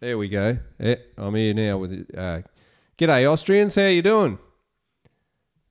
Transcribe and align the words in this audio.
There 0.00 0.16
we 0.16 0.28
go. 0.28 0.58
Yeah, 0.78 0.94
I'm 1.16 1.34
here 1.34 1.52
now 1.52 1.78
with. 1.78 2.08
Uh, 2.16 2.42
g'day, 2.96 3.28
Austrians. 3.28 3.74
How 3.74 3.88
you 3.88 4.00
doing? 4.00 4.38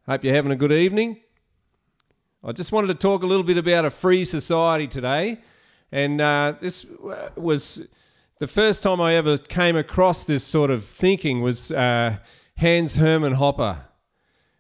Hope 0.06 0.24
you're 0.24 0.36
having 0.36 0.52
a 0.52 0.58
good 0.58 0.74
evening. 0.74 1.22
I 2.44 2.52
just 2.52 2.74
wanted 2.74 2.88
to 2.88 2.96
talk 2.96 3.24
a 3.24 3.26
little 3.26 3.46
bit 3.46 3.58
about 3.58 3.86
a 3.86 3.90
free 3.90 4.26
society 4.26 4.88
today, 4.88 5.40
and 5.94 6.20
uh, 6.20 6.56
this 6.60 6.86
uh, 6.86 7.30
was 7.38 7.88
the 8.40 8.48
first 8.48 8.84
time 8.84 9.02
I 9.02 9.16
ever 9.16 9.38
came 9.38 9.76
across 9.76 10.26
this 10.26 10.44
sort 10.44 10.70
of 10.70 10.86
thinking 10.86 11.42
was 11.42 11.72
uh, 11.72 12.18
Hans 12.58 12.96
Hermann 12.96 13.36
Hoppe. 13.36 13.78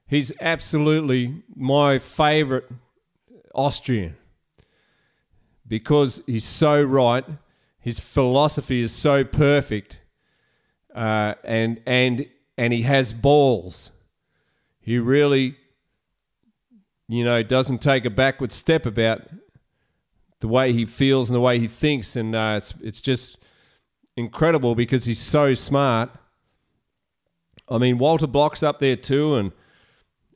He's 0.07 0.31
absolutely 0.39 1.43
my 1.55 1.99
favourite 1.99 2.63
Austrian 3.53 4.15
because 5.67 6.21
he's 6.25 6.45
so 6.45 6.81
right. 6.81 7.25
His 7.79 7.99
philosophy 7.99 8.81
is 8.81 8.91
so 8.91 9.23
perfect, 9.23 10.01
uh, 10.95 11.35
and 11.43 11.81
and 11.85 12.27
and 12.57 12.73
he 12.73 12.83
has 12.83 13.13
balls. 13.13 13.91
He 14.79 14.97
really, 14.97 15.55
you 17.07 17.23
know, 17.23 17.43
doesn't 17.43 17.79
take 17.79 18.05
a 18.05 18.09
backward 18.09 18.51
step 18.51 18.85
about 18.85 19.21
the 20.39 20.47
way 20.47 20.71
he 20.71 20.85
feels 20.85 21.29
and 21.29 21.35
the 21.35 21.41
way 21.41 21.59
he 21.59 21.67
thinks, 21.67 22.15
and 22.15 22.35
uh, 22.35 22.55
it's 22.57 22.73
it's 22.81 23.01
just 23.01 23.37
incredible 24.17 24.75
because 24.75 25.05
he's 25.05 25.21
so 25.21 25.53
smart. 25.53 26.09
I 27.69 27.77
mean, 27.77 27.99
Walter 27.99 28.27
Block's 28.27 28.63
up 28.63 28.79
there 28.79 28.95
too, 28.95 29.35
and 29.35 29.51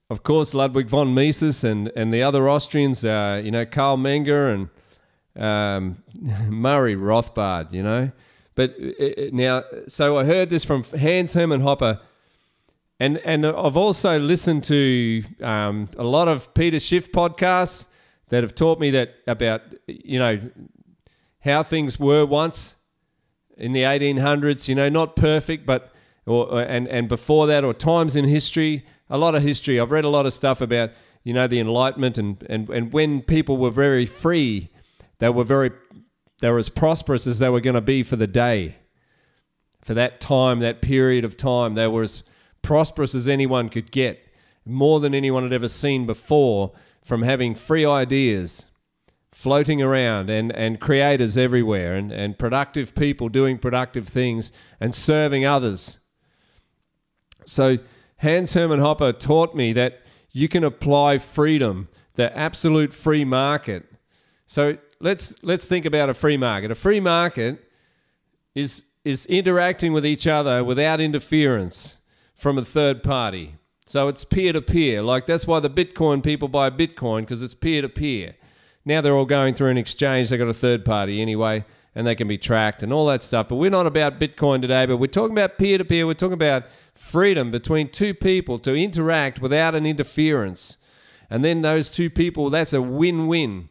of 0.09 0.23
course 0.23 0.53
Ludwig 0.53 0.87
von 0.87 1.13
Mises 1.13 1.63
and 1.63 1.91
and 1.95 2.13
the 2.13 2.23
other 2.23 2.47
Austrians, 2.47 3.03
uh, 3.03 3.41
you 3.43 3.51
know, 3.51 3.65
Carl 3.65 3.97
Menger 3.97 4.53
and 4.53 5.43
um, 5.43 6.03
Murray 6.49 6.95
Rothbard, 6.95 7.73
you 7.73 7.83
know. 7.83 8.11
But 8.55 8.75
uh, 8.79 9.05
uh, 9.05 9.29
now, 9.31 9.63
so 9.87 10.17
I 10.17 10.25
heard 10.25 10.49
this 10.49 10.63
from 10.63 10.83
Hans 10.83 11.33
Hermann 11.33 11.61
Hoppe. 11.61 11.99
and 12.99 13.17
and 13.19 13.45
I've 13.45 13.77
also 13.77 14.19
listened 14.19 14.63
to 14.65 15.23
um, 15.41 15.89
a 15.97 16.03
lot 16.03 16.27
of 16.27 16.53
Peter 16.53 16.79
Schiff 16.79 17.11
podcasts 17.11 17.87
that 18.29 18.43
have 18.43 18.55
taught 18.55 18.79
me 18.79 18.91
that 18.91 19.15
about 19.25 19.61
you 19.87 20.19
know 20.19 20.51
how 21.39 21.63
things 21.63 21.99
were 21.99 22.25
once 22.25 22.75
in 23.57 23.73
the 23.73 23.83
1800s. 23.83 24.67
You 24.67 24.75
know, 24.75 24.89
not 24.89 25.15
perfect, 25.15 25.65
but 25.65 25.91
or, 26.25 26.61
and 26.61 26.87
and 26.87 27.07
before 27.07 27.47
that, 27.47 27.63
or 27.63 27.73
times 27.73 28.15
in 28.15 28.25
history. 28.25 28.85
A 29.09 29.17
lot 29.17 29.35
of 29.35 29.43
history. 29.43 29.79
I've 29.79 29.91
read 29.91 30.05
a 30.05 30.09
lot 30.09 30.25
of 30.25 30.33
stuff 30.33 30.61
about 30.61 30.91
you 31.23 31.33
know 31.33 31.47
the 31.47 31.59
Enlightenment 31.59 32.17
and 32.17 32.41
and 32.49 32.69
and 32.69 32.93
when 32.93 33.21
people 33.21 33.57
were 33.57 33.71
very 33.71 34.05
free 34.05 34.71
they 35.21 35.29
were 35.29 35.43
very, 35.43 35.69
they 36.39 36.49
were 36.49 36.57
as 36.57 36.69
prosperous 36.69 37.27
as 37.27 37.37
they 37.37 37.47
were 37.47 37.61
going 37.61 37.75
to 37.75 37.81
be 37.81 38.01
for 38.01 38.15
the 38.15 38.27
day. 38.27 38.77
For 39.83 39.93
that 39.93 40.19
time, 40.19 40.59
that 40.59 40.81
period 40.81 41.23
of 41.23 41.37
time, 41.37 41.75
they 41.75 41.87
were 41.87 42.01
as 42.01 42.23
prosperous 42.63 43.13
as 43.13 43.29
anyone 43.29 43.69
could 43.69 43.91
get, 43.91 44.19
more 44.65 44.99
than 44.99 45.13
anyone 45.13 45.43
had 45.43 45.53
ever 45.53 45.67
seen 45.67 46.07
before, 46.07 46.71
from 47.05 47.21
having 47.21 47.53
free 47.53 47.85
ideas 47.85 48.65
floating 49.31 49.81
around 49.81 50.29
and, 50.29 50.51
and 50.51 50.79
creators 50.79 51.37
everywhere 51.37 51.95
and, 51.95 52.11
and 52.11 52.37
productive 52.37 52.93
people 52.95 53.29
doing 53.29 53.57
productive 53.57 54.07
things 54.07 54.51
and 54.79 54.93
serving 54.93 55.45
others. 55.45 55.99
So 57.45 57.77
Hans 58.17 58.53
Hermann 58.53 58.79
Hoppe 58.79 59.17
taught 59.17 59.55
me 59.55 59.73
that 59.73 60.01
you 60.31 60.47
can 60.47 60.63
apply 60.63 61.17
freedom, 61.17 61.87
the 62.15 62.35
absolute 62.37 62.93
free 62.93 63.25
market. 63.25 63.85
So 64.47 64.77
let's 64.99 65.33
let's 65.41 65.65
think 65.65 65.85
about 65.85 66.09
a 66.09 66.13
free 66.13 66.37
market. 66.37 66.71
A 66.71 66.75
free 66.75 66.99
market 66.99 67.63
is 68.53 68.85
is 69.03 69.25
interacting 69.25 69.93
with 69.93 70.05
each 70.05 70.27
other 70.27 70.63
without 70.63 71.01
interference 71.01 71.97
from 72.35 72.57
a 72.57 72.65
third 72.65 73.01
party. 73.01 73.55
So 73.85 74.07
it's 74.07 74.23
peer 74.23 74.53
to 74.53 74.61
peer. 74.61 75.01
Like 75.01 75.25
that's 75.25 75.47
why 75.47 75.59
the 75.59 75.69
Bitcoin 75.69 76.23
people 76.23 76.47
buy 76.47 76.69
Bitcoin 76.69 77.21
because 77.21 77.41
it's 77.41 77.55
peer 77.55 77.81
to 77.81 77.89
peer. 77.89 78.35
Now 78.85 79.01
they're 79.01 79.15
all 79.15 79.25
going 79.25 79.53
through 79.53 79.69
an 79.69 79.77
exchange. 79.77 80.29
They've 80.29 80.39
got 80.39 80.47
a 80.47 80.53
third 80.53 80.83
party 80.83 81.21
anyway, 81.21 81.65
and 81.93 82.07
they 82.07 82.15
can 82.15 82.27
be 82.27 82.37
tracked 82.37 82.83
and 82.83 82.91
all 82.91 83.05
that 83.07 83.21
stuff. 83.21 83.47
But 83.49 83.57
we're 83.57 83.69
not 83.69 83.85
about 83.85 84.19
Bitcoin 84.19 84.61
today. 84.61 84.85
But 84.85 84.97
we're 84.97 85.07
talking 85.07 85.37
about 85.37 85.57
peer 85.57 85.77
to 85.77 85.85
peer. 85.85 86.07
We're 86.07 86.13
talking 86.13 86.33
about 86.33 86.63
freedom 86.95 87.51
between 87.51 87.89
two 87.89 88.13
people 88.13 88.59
to 88.59 88.75
interact 88.75 89.41
without 89.41 89.75
an 89.75 89.85
interference. 89.85 90.77
And 91.29 91.45
then 91.45 91.61
those 91.61 91.89
two 91.89 92.09
people, 92.09 92.49
that's 92.49 92.73
a 92.73 92.81
win-win. 92.81 93.69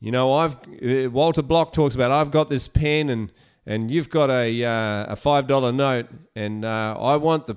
You 0.00 0.10
know, 0.10 0.34
I've 0.34 0.56
uh, 0.56 1.10
Walter 1.10 1.42
Block 1.42 1.72
talks 1.72 1.94
about 1.94 2.10
I've 2.10 2.32
got 2.32 2.50
this 2.50 2.66
pen 2.66 3.08
and 3.08 3.32
and 3.64 3.88
you've 3.88 4.10
got 4.10 4.30
a 4.30 4.64
uh, 4.64 5.12
a 5.12 5.14
five 5.14 5.46
dollar 5.46 5.70
note 5.70 6.08
and 6.34 6.64
uh, 6.64 6.96
I 6.98 7.14
want 7.16 7.46
the 7.46 7.56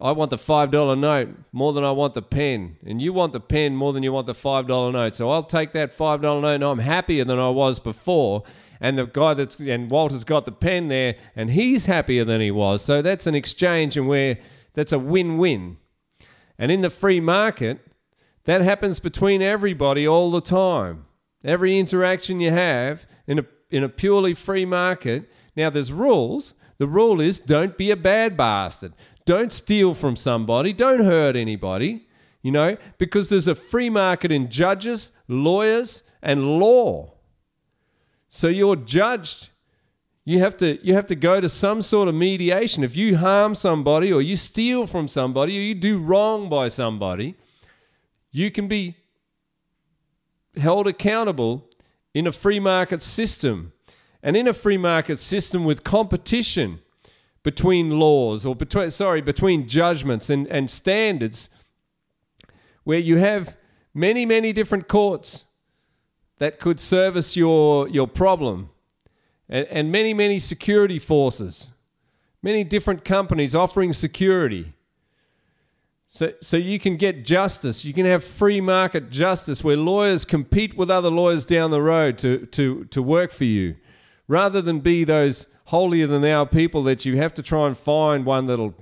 I 0.00 0.12
want 0.12 0.30
the 0.30 0.38
five 0.38 0.70
dollar 0.70 0.96
note 0.96 1.28
more 1.52 1.72
than 1.72 1.84
I 1.84 1.90
want 1.90 2.14
the 2.14 2.22
pen, 2.22 2.76
and 2.86 3.02
you 3.02 3.12
want 3.12 3.32
the 3.32 3.40
pen 3.40 3.76
more 3.76 3.92
than 3.92 4.02
you 4.02 4.12
want 4.12 4.26
the 4.26 4.34
five 4.34 4.66
dollar 4.66 4.90
note. 4.92 5.14
So 5.14 5.30
I'll 5.30 5.42
take 5.42 5.72
that 5.72 5.92
five 5.92 6.22
dollar 6.22 6.40
note, 6.40 6.54
and 6.54 6.64
I'm 6.64 6.78
happier 6.78 7.24
than 7.24 7.38
I 7.38 7.50
was 7.50 7.78
before. 7.78 8.42
And 8.80 8.96
the 8.96 9.04
guy 9.04 9.34
that's 9.34 9.60
and 9.60 9.90
Walter's 9.90 10.24
got 10.24 10.46
the 10.46 10.52
pen 10.52 10.88
there, 10.88 11.16
and 11.36 11.50
he's 11.50 11.86
happier 11.86 12.24
than 12.24 12.40
he 12.40 12.50
was. 12.50 12.82
So 12.82 13.02
that's 13.02 13.26
an 13.26 13.34
exchange, 13.34 13.96
and 13.96 14.08
where 14.08 14.38
that's 14.72 14.92
a 14.92 14.98
win-win. 14.98 15.76
And 16.58 16.72
in 16.72 16.80
the 16.80 16.90
free 16.90 17.20
market, 17.20 17.80
that 18.44 18.62
happens 18.62 19.00
between 19.00 19.42
everybody 19.42 20.06
all 20.08 20.30
the 20.30 20.40
time. 20.40 21.06
Every 21.44 21.78
interaction 21.78 22.40
you 22.40 22.50
have 22.50 23.06
in 23.26 23.38
a, 23.38 23.46
in 23.70 23.82
a 23.82 23.88
purely 23.88 24.34
free 24.34 24.64
market. 24.64 25.30
Now, 25.56 25.70
there's 25.70 25.92
rules. 25.92 26.54
The 26.78 26.86
rule 26.86 27.20
is 27.20 27.38
don't 27.38 27.76
be 27.76 27.90
a 27.90 27.96
bad 27.96 28.36
bastard. 28.36 28.92
Don't 29.30 29.52
steal 29.52 29.94
from 29.94 30.16
somebody. 30.16 30.72
Don't 30.72 31.04
hurt 31.04 31.36
anybody, 31.36 32.08
you 32.42 32.50
know, 32.50 32.76
because 32.98 33.28
there's 33.28 33.46
a 33.46 33.54
free 33.54 33.88
market 33.88 34.32
in 34.32 34.50
judges, 34.50 35.12
lawyers, 35.28 36.02
and 36.20 36.58
law. 36.58 37.12
So 38.28 38.48
you're 38.48 38.74
judged. 38.74 39.50
You 40.24 40.40
have 40.40 40.56
to 40.56 40.84
you 40.84 40.94
have 40.94 41.06
to 41.06 41.14
go 41.14 41.40
to 41.40 41.48
some 41.48 41.80
sort 41.80 42.08
of 42.08 42.14
mediation. 42.16 42.82
If 42.82 42.96
you 42.96 43.18
harm 43.18 43.54
somebody 43.54 44.12
or 44.12 44.20
you 44.20 44.34
steal 44.34 44.88
from 44.88 45.06
somebody 45.06 45.56
or 45.56 45.60
you 45.60 45.76
do 45.76 46.00
wrong 46.00 46.48
by 46.48 46.66
somebody, 46.66 47.36
you 48.32 48.50
can 48.50 48.66
be 48.66 48.96
held 50.56 50.88
accountable 50.88 51.70
in 52.14 52.26
a 52.26 52.32
free 52.32 52.58
market 52.58 53.00
system. 53.00 53.74
And 54.24 54.36
in 54.36 54.48
a 54.48 54.52
free 54.52 54.76
market 54.76 55.20
system 55.20 55.64
with 55.64 55.84
competition 55.84 56.80
between 57.42 57.98
laws 57.98 58.44
or 58.44 58.54
between 58.54 58.90
sorry, 58.90 59.20
between 59.20 59.66
judgments 59.66 60.30
and, 60.30 60.46
and 60.48 60.70
standards, 60.70 61.48
where 62.84 62.98
you 62.98 63.16
have 63.16 63.56
many, 63.94 64.26
many 64.26 64.52
different 64.52 64.88
courts 64.88 65.44
that 66.38 66.58
could 66.58 66.80
service 66.80 67.36
your 67.36 67.88
your 67.88 68.08
problem. 68.08 68.70
And, 69.48 69.66
and 69.66 69.92
many, 69.92 70.14
many 70.14 70.38
security 70.38 70.98
forces, 70.98 71.70
many 72.42 72.64
different 72.64 73.04
companies 73.04 73.54
offering 73.54 73.92
security. 73.92 74.74
So, 76.12 76.32
so 76.40 76.56
you 76.56 76.80
can 76.80 76.96
get 76.96 77.24
justice. 77.24 77.84
You 77.84 77.94
can 77.94 78.04
have 78.04 78.24
free 78.24 78.60
market 78.60 79.10
justice 79.10 79.62
where 79.62 79.76
lawyers 79.76 80.24
compete 80.24 80.76
with 80.76 80.90
other 80.90 81.08
lawyers 81.08 81.46
down 81.46 81.70
the 81.70 81.80
road 81.80 82.18
to, 82.18 82.46
to, 82.46 82.84
to 82.86 83.00
work 83.00 83.30
for 83.30 83.44
you, 83.44 83.76
rather 84.26 84.60
than 84.60 84.80
be 84.80 85.04
those 85.04 85.46
holier 85.70 86.06
than 86.06 86.22
thou 86.22 86.44
people 86.44 86.82
that 86.82 87.04
you 87.04 87.16
have 87.16 87.32
to 87.34 87.42
try 87.42 87.66
and 87.66 87.78
find 87.78 88.26
one 88.26 88.46
that'll 88.46 88.74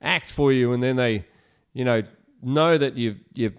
act 0.00 0.30
for 0.30 0.52
you, 0.52 0.72
and 0.72 0.80
then 0.82 0.94
they, 0.94 1.24
you 1.72 1.84
know, 1.84 2.02
know 2.42 2.78
that 2.78 2.96
you 2.96 3.16
you 3.34 3.52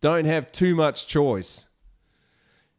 don't 0.00 0.26
have 0.26 0.52
too 0.52 0.74
much 0.74 1.06
choice. 1.06 1.66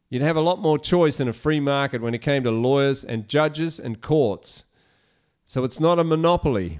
You'd 0.10 0.22
have 0.22 0.36
a 0.36 0.42
lot 0.42 0.60
more 0.60 0.78
choice 0.78 1.20
in 1.20 1.28
a 1.28 1.34
free 1.34 1.60
market 1.60 2.02
when 2.02 2.14
it 2.14 2.22
came 2.22 2.44
to 2.44 2.52
lawyers 2.52 3.04
and 3.04 3.28
judges 3.28 3.80
and 3.80 4.02
courts. 4.02 4.64
So 5.46 5.64
it's 5.64 5.80
not 5.80 6.00
a 6.00 6.04
monopoly. 6.04 6.80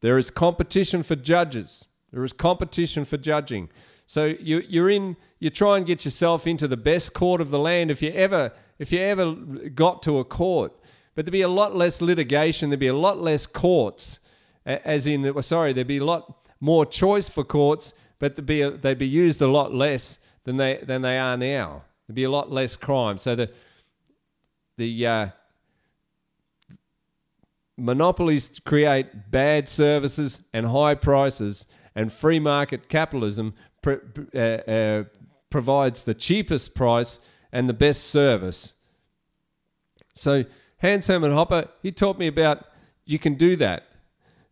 There 0.00 0.18
is 0.18 0.30
competition 0.30 1.02
for 1.04 1.16
judges. 1.16 1.86
There 2.12 2.24
is 2.24 2.32
competition 2.32 3.04
for 3.04 3.16
judging. 3.16 3.68
So 4.06 4.26
you, 4.26 4.62
you're 4.68 4.90
in. 4.90 5.16
You 5.38 5.50
try 5.50 5.76
and 5.76 5.86
get 5.86 6.04
yourself 6.04 6.46
into 6.46 6.68
the 6.68 6.76
best 6.76 7.14
court 7.14 7.40
of 7.40 7.50
the 7.50 7.58
land 7.58 7.90
if 7.90 8.02
you 8.02 8.10
ever 8.10 8.52
if 8.78 8.92
you 8.92 9.00
ever 9.00 9.34
got 9.74 10.02
to 10.04 10.18
a 10.18 10.24
court. 10.24 10.72
But 11.14 11.24
there'd 11.24 11.32
be 11.32 11.42
a 11.42 11.48
lot 11.48 11.76
less 11.76 12.00
litigation. 12.00 12.70
There'd 12.70 12.80
be 12.80 12.86
a 12.86 12.94
lot 12.94 13.20
less 13.20 13.46
courts. 13.46 14.18
As 14.64 15.06
in, 15.06 15.42
sorry, 15.42 15.72
there'd 15.72 15.86
be 15.86 15.98
a 15.98 16.04
lot 16.04 16.46
more 16.60 16.86
choice 16.86 17.28
for 17.28 17.42
courts, 17.42 17.92
but 18.18 18.36
they'd 18.36 18.46
be 18.46 18.60
a, 18.60 18.70
they'd 18.70 18.98
be 18.98 19.08
used 19.08 19.42
a 19.42 19.48
lot 19.48 19.74
less 19.74 20.20
than 20.44 20.56
they 20.56 20.82
than 20.82 21.02
they 21.02 21.18
are 21.18 21.36
now. 21.36 21.82
There'd 22.06 22.14
be 22.14 22.24
a 22.24 22.30
lot 22.30 22.50
less 22.50 22.76
crime. 22.76 23.18
So 23.18 23.34
the 23.34 23.50
the 24.76 25.06
uh, 25.06 25.26
monopolies 27.76 28.60
create 28.64 29.30
bad 29.30 29.68
services 29.68 30.42
and 30.52 30.66
high 30.66 30.94
prices, 30.94 31.66
and 31.94 32.12
free 32.12 32.38
market 32.38 32.88
capitalism 32.88 33.54
pr- 33.82 33.96
uh, 34.34 34.38
uh, 34.38 35.04
provides 35.50 36.04
the 36.04 36.14
cheapest 36.14 36.74
price 36.74 37.18
and 37.52 37.68
the 37.68 37.74
best 37.74 38.04
service. 38.04 38.72
So 40.14 40.44
Hans 40.80 41.06
Hermann 41.06 41.32
Hoppe, 41.32 41.68
he 41.82 41.92
taught 41.92 42.18
me 42.18 42.26
about 42.26 42.64
you 43.04 43.18
can 43.18 43.34
do 43.34 43.56
that. 43.56 43.84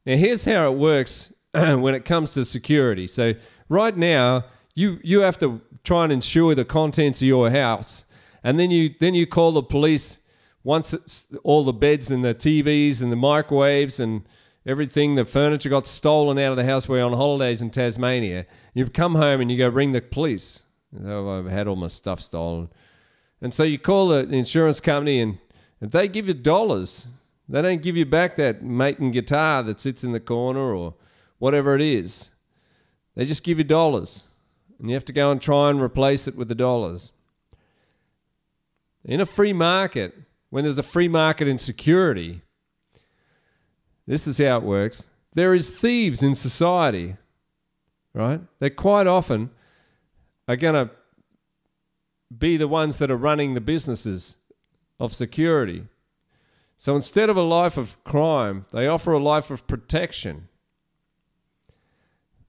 Now 0.04 0.16
here's 0.16 0.44
how 0.44 0.70
it 0.70 0.76
works 0.76 1.32
when 1.52 1.94
it 1.94 2.04
comes 2.04 2.32
to 2.34 2.44
security. 2.44 3.06
So 3.06 3.34
right 3.68 3.96
now 3.96 4.44
you 4.74 4.98
you 5.02 5.20
have 5.20 5.38
to 5.38 5.60
try 5.84 6.04
and 6.04 6.12
insure 6.12 6.54
the 6.54 6.64
contents 6.64 7.20
of 7.20 7.28
your 7.28 7.50
house, 7.50 8.04
and 8.44 8.58
then 8.58 8.70
you 8.70 8.94
then 9.00 9.14
you 9.14 9.26
call 9.26 9.52
the 9.52 9.62
police 9.62 10.18
once 10.62 10.92
it's 10.92 11.26
all 11.42 11.64
the 11.64 11.72
beds 11.72 12.10
and 12.10 12.24
the 12.24 12.34
TVs 12.34 13.00
and 13.00 13.10
the 13.10 13.16
microwaves 13.16 13.98
and 13.98 14.22
everything, 14.66 15.14
the 15.14 15.24
furniture 15.24 15.68
got 15.68 15.86
stolen 15.86 16.38
out 16.38 16.52
of 16.52 16.56
the 16.56 16.64
house. 16.64 16.88
We're 16.88 17.04
on 17.04 17.12
holidays 17.12 17.62
in 17.62 17.70
Tasmania. 17.70 18.46
You 18.74 18.88
come 18.88 19.14
home 19.14 19.40
and 19.40 19.50
you 19.50 19.58
go 19.58 19.68
ring 19.68 19.92
the 19.92 20.00
police. 20.00 20.62
Oh, 21.04 21.38
I've 21.38 21.50
had 21.50 21.68
all 21.68 21.76
my 21.76 21.88
stuff 21.88 22.20
stolen. 22.20 22.68
And 23.40 23.54
so 23.54 23.62
you 23.62 23.78
call 23.78 24.08
the 24.08 24.20
insurance 24.28 24.80
company 24.80 25.20
and 25.20 25.38
if 25.80 25.92
they 25.92 26.08
give 26.08 26.28
you 26.28 26.34
dollars, 26.34 27.06
they 27.48 27.62
don't 27.62 27.82
give 27.82 27.96
you 27.96 28.04
back 28.04 28.36
that 28.36 28.62
Maton 28.62 29.12
guitar 29.12 29.62
that 29.62 29.80
sits 29.80 30.04
in 30.04 30.12
the 30.12 30.20
corner 30.20 30.74
or 30.74 30.94
whatever 31.38 31.74
it 31.74 31.80
is. 31.80 32.30
They 33.14 33.24
just 33.24 33.42
give 33.42 33.58
you 33.58 33.64
dollars. 33.64 34.24
And 34.78 34.88
you 34.88 34.94
have 34.94 35.04
to 35.06 35.12
go 35.12 35.30
and 35.30 35.40
try 35.40 35.70
and 35.70 35.80
replace 35.80 36.28
it 36.28 36.36
with 36.36 36.48
the 36.48 36.54
dollars. 36.54 37.12
In 39.04 39.20
a 39.20 39.26
free 39.26 39.52
market, 39.52 40.14
when 40.50 40.64
there's 40.64 40.78
a 40.78 40.82
free 40.82 41.08
market 41.08 41.48
in 41.48 41.58
security, 41.58 42.42
this 44.10 44.26
is 44.26 44.38
how 44.38 44.56
it 44.56 44.64
works. 44.64 45.08
There 45.34 45.54
is 45.54 45.70
thieves 45.70 46.20
in 46.20 46.34
society, 46.34 47.16
right? 48.12 48.40
They 48.58 48.68
quite 48.68 49.06
often 49.06 49.50
are 50.48 50.56
going 50.56 50.74
to 50.74 50.90
be 52.36 52.56
the 52.56 52.66
ones 52.66 52.98
that 52.98 53.08
are 53.08 53.16
running 53.16 53.54
the 53.54 53.60
businesses 53.60 54.34
of 54.98 55.14
security. 55.14 55.84
So 56.76 56.96
instead 56.96 57.30
of 57.30 57.36
a 57.36 57.42
life 57.42 57.76
of 57.76 58.02
crime, 58.02 58.66
they 58.72 58.88
offer 58.88 59.12
a 59.12 59.22
life 59.22 59.48
of 59.48 59.68
protection. 59.68 60.48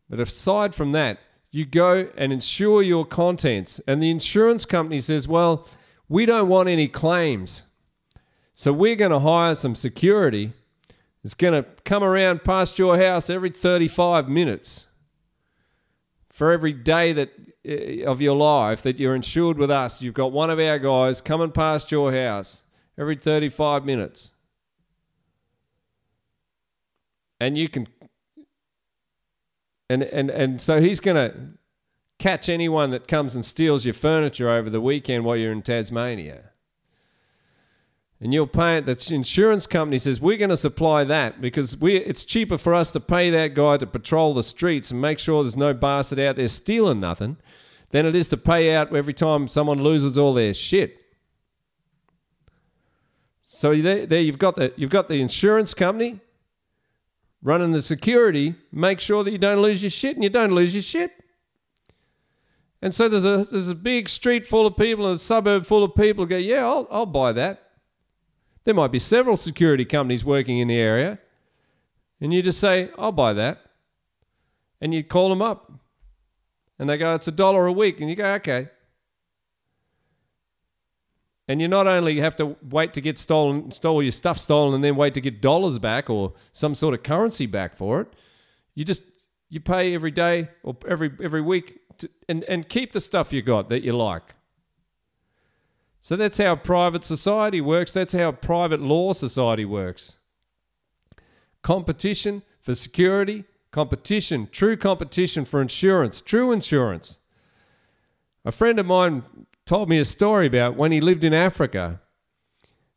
But 0.10 0.20
aside 0.20 0.74
from 0.74 0.94
that, 0.94 1.20
you 1.52 1.66
go 1.66 2.10
and 2.18 2.34
insure 2.34 2.82
your 2.82 3.06
contents, 3.06 3.80
and 3.86 4.02
the 4.02 4.10
insurance 4.10 4.66
company 4.66 5.00
says, 5.00 5.28
Well, 5.28 5.68
we 6.10 6.26
don't 6.26 6.50
want 6.50 6.70
any 6.70 6.88
claims. 6.88 7.66
So 8.56 8.74
we're 8.74 8.96
going 8.96 9.12
to 9.12 9.20
hire 9.20 9.54
some 9.54 9.76
security. 9.76 10.54
It's 11.24 11.34
going 11.34 11.54
to 11.54 11.70
come 11.86 12.04
around 12.04 12.44
past 12.44 12.80
your 12.80 12.98
house 12.98 13.30
every 13.30 13.52
35 13.52 14.28
minutes 14.28 14.88
for 16.30 16.52
every 16.52 16.74
day 16.74 17.14
that 17.14 17.32
eh, 17.64 18.04
of 18.04 18.22
your 18.22 18.36
life 18.36 18.82
that 18.82 19.00
you're 19.00 19.16
insured 19.16 19.58
with 19.58 19.70
us. 19.70 20.02
You've 20.02 20.16
got 20.16 20.32
one 20.32 20.50
of 20.50 20.60
our 20.60 20.80
guys 20.80 21.22
coming 21.22 21.52
past 21.52 21.92
your 21.92 22.12
house 22.12 22.64
every 22.98 23.16
35 23.16 23.86
minutes. 23.86 24.32
And 27.40 27.58
you 27.58 27.70
can 27.70 27.88
and 29.90 30.04
and 30.04 30.30
and 30.30 30.62
so 30.62 30.80
he's 30.80 31.00
going 31.00 31.18
to 31.18 31.36
catch 32.18 32.50
anyone 32.50 32.92
that 32.92 33.08
comes 33.08 33.36
and 33.36 33.44
steals 33.46 33.84
your 33.84 33.96
furniture 33.96 34.50
over 34.50 34.70
the 34.70 34.80
weekend 34.80 35.26
while 35.26 35.36
you're 35.36 35.52
in 35.52 35.64
Tasmania 35.64 36.51
and 38.22 38.34
you'll 38.34 38.46
pay 38.46 38.78
it. 38.78 38.86
The 38.86 39.16
insurance 39.16 39.66
company 39.66 39.98
says 39.98 40.22
we're 40.22 40.38
going 40.38 40.52
to 40.52 40.58
supply 40.58 41.04
that 41.04 41.42
because 41.42 41.76
we 41.76 41.98
it's 41.98 42.24
cheaper 42.24 42.58
for 42.58 42.76
us 42.76 42.92
to 42.92 43.00
pay 43.00 43.32
that 43.32 43.56
guy 43.56 43.78
to 43.78 43.88
patrol 43.88 44.36
the 44.36 44.44
streets 44.44 44.92
and 44.92 45.02
make 45.02 45.18
sure 45.18 45.44
there's 45.44 45.58
no 45.58 45.74
bastard 45.74 46.20
out 46.20 46.36
there 46.36 46.48
stealing 46.48 47.00
nothing 47.00 47.38
than 47.90 48.06
it 48.06 48.16
is 48.16 48.28
to 48.28 48.38
pay 48.38 48.76
out 48.76 48.96
every 48.96 49.14
time 49.14 49.48
someone 49.48 49.82
loses 49.82 50.18
all 50.18 50.36
their 50.36 50.54
shit. 50.54 51.00
So 53.42 53.76
there, 53.76 54.06
there 54.06 54.22
you've 54.22 54.38
got 54.38 54.56
the 54.56 54.72
you've 54.78 54.92
got 54.92 55.10
the 55.10 55.20
insurance 55.20 55.74
company 55.74 56.20
running 57.42 57.72
the 57.72 57.82
security. 57.82 58.56
Make 58.72 59.00
sure 59.00 59.24
that 59.24 59.32
you 59.32 59.40
don't 59.40 59.62
lose 59.62 59.82
your 59.82 59.90
shit, 59.90 60.16
and 60.16 60.24
you 60.24 60.30
don't 60.30 60.54
lose 60.54 60.74
your 60.74 60.84
shit. 60.84 61.12
And 62.84 62.94
so 62.94 63.10
there's 63.10 63.26
a 63.26 63.46
there's 63.50 63.68
a 63.68 63.76
big 63.76 64.10
street 64.10 64.46
full 64.46 64.68
of 64.68 64.78
people, 64.78 65.08
and 65.08 65.16
a 65.16 65.20
suburb 65.20 65.66
full 65.66 65.84
of 65.84 65.96
people. 65.96 66.26
Go, 66.26 66.38
yeah, 66.38 66.66
I'll 66.66 66.88
I'll 66.92 67.06
buy 67.06 67.34
that. 67.34 67.71
There 68.64 68.74
might 68.74 68.92
be 68.92 69.00
several 69.00 69.38
security 69.38 69.86
companies 69.86 70.24
working 70.24 70.60
in 70.60 70.68
the 70.68 70.78
area, 70.78 71.20
and 72.20 72.34
you 72.34 72.42
just 72.42 72.60
say, 72.60 72.92
I'll 72.98 73.12
buy 73.12 73.34
that. 73.34 73.62
And 74.80 74.94
you 74.94 75.04
call 75.04 75.30
them 75.30 75.42
up, 75.42 75.72
and 76.80 76.90
they 76.90 76.98
go, 76.98 77.14
It's 77.14 77.28
a 77.28 77.32
dollar 77.32 77.66
a 77.68 77.72
week. 77.72 78.00
And 78.00 78.10
you 78.10 78.16
go, 78.16 78.34
Okay. 78.34 78.70
And 81.48 81.60
you 81.60 81.68
not 81.68 81.86
only 81.86 82.20
have 82.20 82.36
to 82.38 82.56
wait 82.70 82.94
to 82.94 83.02
get 83.02 83.18
stolen, 83.18 83.72
stole 83.72 84.02
your 84.02 84.12
stuff 84.12 84.38
stolen, 84.38 84.74
and 84.74 84.84
then 84.84 84.96
wait 84.96 85.14
to 85.16 85.22
get 85.22 85.42
dollars 85.42 85.80
back 85.80 86.10
or 86.10 86.34
some 86.54 86.76
sort 86.76 86.94
of 86.94 87.04
currency 87.04 87.46
back 87.46 87.76
for 87.76 88.02
it. 88.02 88.08
You 88.74 88.86
just 88.86 89.04
you 89.50 89.60
pay 89.60 89.94
every 89.94 90.12
day 90.12 90.50
or 90.64 90.78
every 90.88 91.12
every 91.22 91.42
week 91.42 91.82
to, 91.98 92.10
and 92.30 92.44
and 92.46 92.70
keep 92.70 92.94
the 92.94 93.02
stuff 93.02 93.34
you 93.34 93.42
got 93.42 93.70
that 93.70 93.84
you 93.84 93.96
like. 93.96 94.36
So 96.02 96.16
that's 96.16 96.40
how 96.40 96.56
private 96.56 97.04
society 97.04 97.62
works. 97.62 97.92
That's 97.92 98.14
how 98.14 98.32
private 98.32 98.82
law 98.82 99.14
society 99.14 99.66
works. 99.66 100.18
Competition 101.62 102.42
for 102.60 102.74
security, 102.74 103.44
competition, 103.72 104.50
true 104.52 104.76
competition 104.76 105.46
for 105.46 105.62
insurance, 105.62 106.20
true 106.22 106.52
insurance. 106.52 107.20
A 108.44 108.52
friend 108.52 108.80
of 108.80 108.88
mine 108.88 109.24
told 109.66 109.90
me 109.90 110.00
a 110.00 110.06
story 110.06 110.48
about 110.48 110.76
when 110.76 110.92
he 110.92 111.00
lived 111.00 111.24
in 111.24 111.34
Africa 111.34 112.02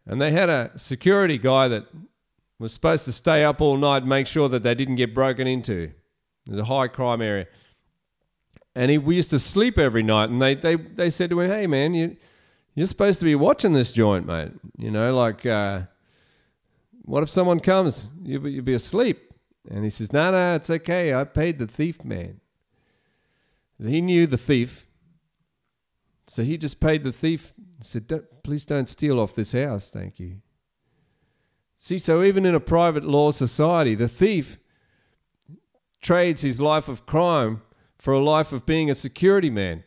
and 0.07 0.21
they 0.21 0.31
had 0.31 0.49
a 0.49 0.73
security 0.77 1.37
guy 1.37 1.69
that 1.69 1.87
was 2.59 2.73
supposed 2.73 3.05
to 3.05 3.13
stay 3.13 3.45
up 3.45 3.61
all 3.61 3.77
night 3.77 3.99
and 3.99 4.09
make 4.09 4.27
sure 4.27 4.49
that 4.49 4.63
they 4.63 4.75
didn't 4.75 4.97
get 4.97 5.15
broken 5.15 5.47
into. 5.47 5.93
There's 6.47 6.61
a 6.61 6.65
high 6.65 6.89
crime 6.89 7.21
area. 7.21 7.47
And 8.75 8.91
he 8.91 8.99
we 8.99 9.17
used 9.17 9.31
to 9.31 9.39
sleep 9.39 9.79
every 9.79 10.03
night 10.03 10.31
and 10.31 10.41
they, 10.41 10.55
they, 10.55 10.77
they 10.77 11.11
said 11.11 11.31
to 11.31 11.41
him, 11.41 11.51
Hey 11.51 11.67
man, 11.67 11.93
you 11.93 12.17
you're 12.75 12.87
supposed 12.87 13.19
to 13.21 13.25
be 13.25 13.35
watching 13.35 13.73
this 13.73 13.93
joint, 13.93 14.27
mate. 14.27 14.53
You 14.79 14.91
know, 14.91 15.15
like, 15.15 15.47
uh, 15.47 15.83
what 17.03 17.23
if 17.23 17.31
someone 17.31 17.61
comes? 17.61 18.09
You'll, 18.23 18.49
you'll 18.49 18.65
be 18.65 18.75
asleep. 18.75 19.33
And 19.71 19.85
he 19.85 19.91
says, 19.91 20.13
No, 20.13 20.31
no, 20.31 20.55
it's 20.55 20.71
okay. 20.71 21.15
I 21.15 21.25
paid 21.25 21.59
the 21.59 21.67
thief 21.67 22.05
man. 22.05 22.41
He 23.81 24.01
knew 24.01 24.27
the 24.27 24.39
thief. 24.39 24.87
So 26.27 26.43
he 26.43 26.57
just 26.57 26.81
paid 26.81 27.05
the 27.05 27.13
thief. 27.13 27.53
He 27.79 27.85
said, 27.85 28.07
don't, 28.07 28.25
Please 28.43 28.65
don't 28.65 28.89
steal 28.89 29.21
off 29.21 29.35
this 29.35 29.53
house. 29.53 29.91
Thank 29.91 30.19
you. 30.19 30.41
See, 31.77 31.99
so 31.99 32.23
even 32.23 32.47
in 32.47 32.55
a 32.55 32.61
private 32.61 33.05
law 33.05 33.31
society, 33.31 33.95
the 33.95 34.09
thief 34.09 34.59
trades 36.01 36.43
his 36.43 36.61
life 36.61 36.89
of 36.89 37.07
crime 37.07 37.63
for 37.99 38.13
a 38.13 38.23
life 38.23 38.53
of 38.53 38.67
being 38.67 38.91
a 38.91 38.95
security 38.95 39.51
man. 39.51 39.85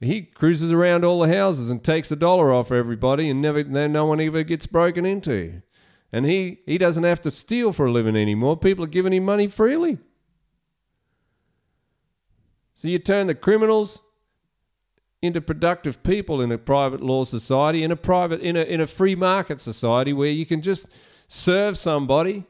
He 0.00 0.22
cruises 0.22 0.72
around 0.72 1.04
all 1.04 1.20
the 1.20 1.34
houses 1.34 1.70
and 1.70 1.82
takes 1.82 2.10
a 2.12 2.16
dollar 2.16 2.52
off 2.52 2.70
everybody, 2.70 3.28
and 3.28 3.42
never 3.42 3.64
no 3.64 4.04
one 4.04 4.20
ever 4.20 4.44
gets 4.44 4.66
broken 4.66 5.04
into. 5.04 5.62
And 6.12 6.24
he, 6.24 6.60
he 6.66 6.78
doesn't 6.78 7.04
have 7.04 7.20
to 7.22 7.32
steal 7.32 7.72
for 7.72 7.86
a 7.86 7.92
living 7.92 8.16
anymore. 8.16 8.56
People 8.56 8.84
are 8.84 8.88
giving 8.88 9.12
him 9.12 9.24
money 9.24 9.48
freely. 9.48 9.98
So 12.74 12.86
you 12.86 13.00
turn 13.00 13.26
the 13.26 13.34
criminals 13.34 14.00
into 15.20 15.40
productive 15.40 16.00
people 16.04 16.40
in 16.40 16.52
a 16.52 16.58
private 16.58 17.02
law 17.02 17.24
society, 17.24 17.82
in 17.82 17.90
a 17.90 17.96
private 17.96 18.40
in 18.40 18.56
a 18.56 18.62
in 18.62 18.80
a 18.80 18.86
free 18.86 19.16
market 19.16 19.60
society 19.60 20.12
where 20.12 20.30
you 20.30 20.46
can 20.46 20.62
just 20.62 20.86
serve 21.26 21.76
somebody 21.76 22.44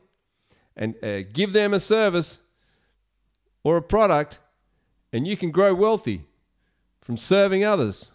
and 0.76 1.02
uh, 1.02 1.22
give 1.32 1.54
them 1.54 1.72
a 1.72 1.80
service 1.80 2.40
or 3.64 3.78
a 3.78 3.82
product, 3.82 4.38
and 5.14 5.26
you 5.26 5.34
can 5.34 5.50
grow 5.50 5.72
wealthy 5.74 6.27
from 7.08 7.16
serving 7.16 7.64
others. 7.64 8.10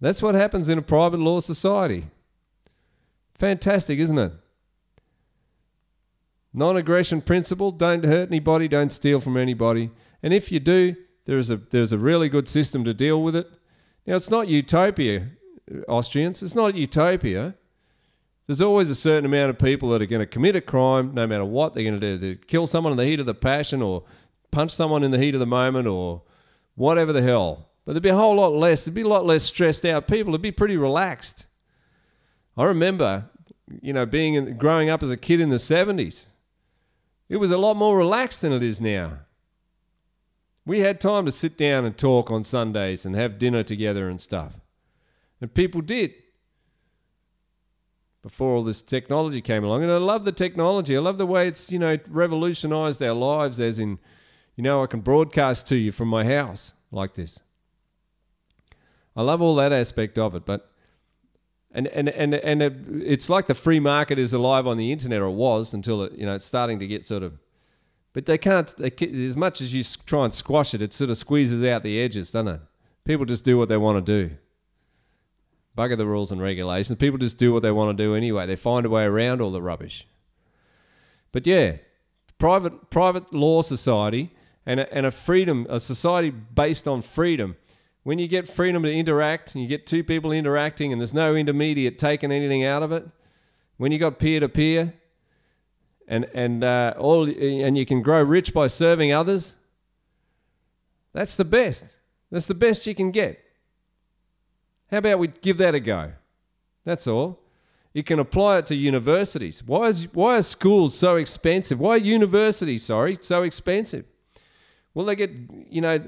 That's 0.00 0.22
what 0.22 0.34
happens 0.34 0.70
in 0.70 0.78
a 0.78 0.82
private 0.82 1.20
law 1.20 1.38
society. 1.40 2.06
Fantastic, 3.34 3.98
isn't 3.98 4.16
it? 4.16 4.32
Non 6.54 6.78
aggression 6.78 7.20
principle 7.20 7.72
don't 7.72 8.06
hurt 8.06 8.30
anybody, 8.30 8.68
don't 8.68 8.90
steal 8.90 9.20
from 9.20 9.36
anybody. 9.36 9.90
And 10.22 10.32
if 10.32 10.50
you 10.50 10.60
do, 10.60 10.96
there 11.26 11.36
is 11.36 11.50
a, 11.50 11.58
there's 11.58 11.92
a 11.92 11.98
really 11.98 12.30
good 12.30 12.48
system 12.48 12.84
to 12.84 12.94
deal 12.94 13.22
with 13.22 13.36
it. 13.36 13.50
Now, 14.06 14.16
it's 14.16 14.30
not 14.30 14.48
utopia, 14.48 15.28
Austrians. 15.86 16.42
It's 16.42 16.54
not 16.54 16.74
utopia. 16.74 17.54
There's 18.46 18.62
always 18.62 18.88
a 18.88 18.94
certain 18.94 19.26
amount 19.26 19.50
of 19.50 19.58
people 19.58 19.90
that 19.90 20.00
are 20.00 20.06
going 20.06 20.20
to 20.20 20.26
commit 20.26 20.56
a 20.56 20.62
crime, 20.62 21.12
no 21.12 21.26
matter 21.26 21.44
what 21.44 21.74
they're 21.74 21.84
going 21.84 22.00
to 22.00 22.16
do. 22.16 22.16
They 22.16 22.40
kill 22.46 22.66
someone 22.66 22.94
in 22.94 22.96
the 22.96 23.04
heat 23.04 23.20
of 23.20 23.26
the 23.26 23.34
passion, 23.34 23.82
or 23.82 24.04
punch 24.50 24.70
someone 24.70 25.04
in 25.04 25.10
the 25.10 25.18
heat 25.18 25.34
of 25.34 25.40
the 25.40 25.46
moment, 25.46 25.86
or 25.86 26.22
whatever 26.74 27.12
the 27.12 27.22
hell. 27.22 27.68
But 27.84 27.92
there'd 27.92 28.02
be 28.02 28.08
a 28.08 28.16
whole 28.16 28.36
lot 28.36 28.52
less. 28.52 28.84
There'd 28.84 28.94
be 28.94 29.02
a 29.02 29.08
lot 29.08 29.26
less 29.26 29.44
stressed 29.44 29.84
out 29.84 30.08
people. 30.08 30.32
It'd 30.32 30.42
be 30.42 30.52
pretty 30.52 30.76
relaxed. 30.76 31.46
I 32.56 32.64
remember 32.64 33.30
you 33.80 33.92
know, 33.92 34.06
being 34.06 34.34
in, 34.34 34.56
growing 34.56 34.90
up 34.90 35.02
as 35.02 35.10
a 35.10 35.16
kid 35.16 35.40
in 35.40 35.48
the 35.48 35.56
70s. 35.56 36.26
It 37.28 37.36
was 37.38 37.50
a 37.50 37.58
lot 37.58 37.74
more 37.74 37.96
relaxed 37.96 38.42
than 38.42 38.52
it 38.52 38.62
is 38.62 38.80
now. 38.80 39.20
We 40.66 40.80
had 40.80 41.00
time 41.00 41.26
to 41.26 41.32
sit 41.32 41.58
down 41.58 41.84
and 41.84 41.96
talk 41.96 42.30
on 42.30 42.44
Sundays 42.44 43.04
and 43.04 43.14
have 43.14 43.38
dinner 43.38 43.62
together 43.62 44.08
and 44.08 44.20
stuff. 44.20 44.54
And 45.40 45.52
people 45.52 45.80
did 45.80 46.14
before 48.22 48.54
all 48.54 48.64
this 48.64 48.80
technology 48.80 49.42
came 49.42 49.64
along. 49.64 49.82
And 49.82 49.92
I 49.92 49.98
love 49.98 50.24
the 50.24 50.32
technology. 50.32 50.96
I 50.96 51.00
love 51.00 51.18
the 51.18 51.26
way 51.26 51.46
it's, 51.46 51.70
you 51.70 51.78
know, 51.78 51.98
revolutionized 52.08 53.02
our 53.02 53.12
lives, 53.12 53.60
as 53.60 53.78
in, 53.78 53.98
you 54.56 54.62
know, 54.62 54.82
I 54.82 54.86
can 54.86 55.00
broadcast 55.00 55.66
to 55.68 55.76
you 55.76 55.92
from 55.92 56.08
my 56.08 56.24
house 56.24 56.74
like 56.90 57.14
this. 57.14 57.40
I 59.16 59.22
love 59.22 59.40
all 59.40 59.54
that 59.56 59.72
aspect 59.72 60.18
of 60.18 60.34
it, 60.34 60.44
but 60.44 60.70
and 61.72 61.88
and 61.88 62.08
and 62.08 62.34
and 62.34 63.02
it's 63.04 63.28
like 63.28 63.46
the 63.46 63.54
free 63.54 63.80
market 63.80 64.18
is 64.18 64.32
alive 64.32 64.66
on 64.66 64.76
the 64.76 64.92
internet, 64.92 65.20
or 65.20 65.30
was 65.30 65.74
until 65.74 66.02
it, 66.02 66.12
you 66.12 66.24
know 66.24 66.34
it's 66.34 66.44
starting 66.44 66.78
to 66.78 66.86
get 66.86 67.04
sort 67.06 67.22
of. 67.22 67.38
But 68.12 68.26
they 68.26 68.38
can't. 68.38 68.72
They, 68.78 68.92
as 69.26 69.36
much 69.36 69.60
as 69.60 69.74
you 69.74 69.82
try 70.06 70.24
and 70.24 70.32
squash 70.32 70.72
it, 70.72 70.82
it 70.82 70.92
sort 70.92 71.10
of 71.10 71.18
squeezes 71.18 71.64
out 71.64 71.82
the 71.82 72.00
edges, 72.00 72.30
doesn't 72.30 72.54
it? 72.54 72.60
People 73.04 73.26
just 73.26 73.44
do 73.44 73.58
what 73.58 73.68
they 73.68 73.76
want 73.76 74.04
to 74.04 74.28
do. 74.28 74.36
Bugger 75.76 75.96
the 75.96 76.06
rules 76.06 76.30
and 76.30 76.40
regulations. 76.40 76.96
People 76.96 77.18
just 77.18 77.38
do 77.38 77.52
what 77.52 77.62
they 77.62 77.72
want 77.72 77.96
to 77.96 78.02
do 78.02 78.14
anyway. 78.14 78.46
They 78.46 78.54
find 78.54 78.86
a 78.86 78.90
way 78.90 79.02
around 79.02 79.40
all 79.40 79.50
the 79.50 79.60
rubbish. 79.60 80.06
But 81.32 81.44
yeah, 81.44 81.78
private 82.38 82.90
private 82.90 83.34
law 83.34 83.62
society 83.62 84.32
and 84.66 84.80
a, 84.80 84.94
and 84.94 85.06
a 85.06 85.10
freedom, 85.10 85.66
a 85.68 85.78
society 85.78 86.30
based 86.30 86.88
on 86.88 87.02
freedom 87.02 87.56
when 88.04 88.18
you 88.18 88.28
get 88.28 88.48
freedom 88.48 88.82
to 88.82 88.92
interact 88.92 89.54
and 89.54 89.62
you 89.62 89.68
get 89.68 89.86
two 89.86 90.04
people 90.04 90.30
interacting 90.30 90.92
and 90.92 91.00
there's 91.00 91.14
no 91.14 91.34
intermediate 91.34 91.98
taking 91.98 92.30
anything 92.30 92.62
out 92.62 92.82
of 92.82 92.92
it, 92.92 93.08
when 93.78 93.90
you 93.90 93.98
got 93.98 94.18
peer 94.18 94.40
to 94.40 94.48
peer, 94.48 94.94
and 96.06 96.26
and 96.34 96.62
uh, 96.62 96.94
all 96.98 97.24
and 97.24 97.76
you 97.76 97.84
can 97.84 98.02
grow 98.02 98.22
rich 98.22 98.52
by 98.54 98.66
serving 98.66 99.12
others. 99.12 99.56
That's 101.12 101.34
the 101.34 101.46
best. 101.46 101.96
That's 102.30 102.46
the 102.46 102.54
best 102.54 102.86
you 102.86 102.94
can 102.94 103.10
get. 103.10 103.40
How 104.90 104.98
about 104.98 105.18
we 105.18 105.28
give 105.28 105.56
that 105.58 105.74
a 105.74 105.80
go? 105.80 106.12
That's 106.84 107.06
all. 107.06 107.40
You 107.94 108.02
can 108.02 108.18
apply 108.18 108.58
it 108.58 108.66
to 108.66 108.74
universities. 108.74 109.62
Why 109.64 109.86
is 109.86 110.12
why 110.12 110.36
are 110.36 110.42
schools 110.42 110.94
so 110.94 111.16
expensive? 111.16 111.80
Why 111.80 111.94
are 111.94 111.96
universities, 111.96 112.84
sorry, 112.84 113.16
so 113.22 113.44
expensive? 113.44 114.04
Well, 114.94 115.06
they 115.06 115.16
get 115.16 115.30
you 115.68 115.80
know 115.80 116.00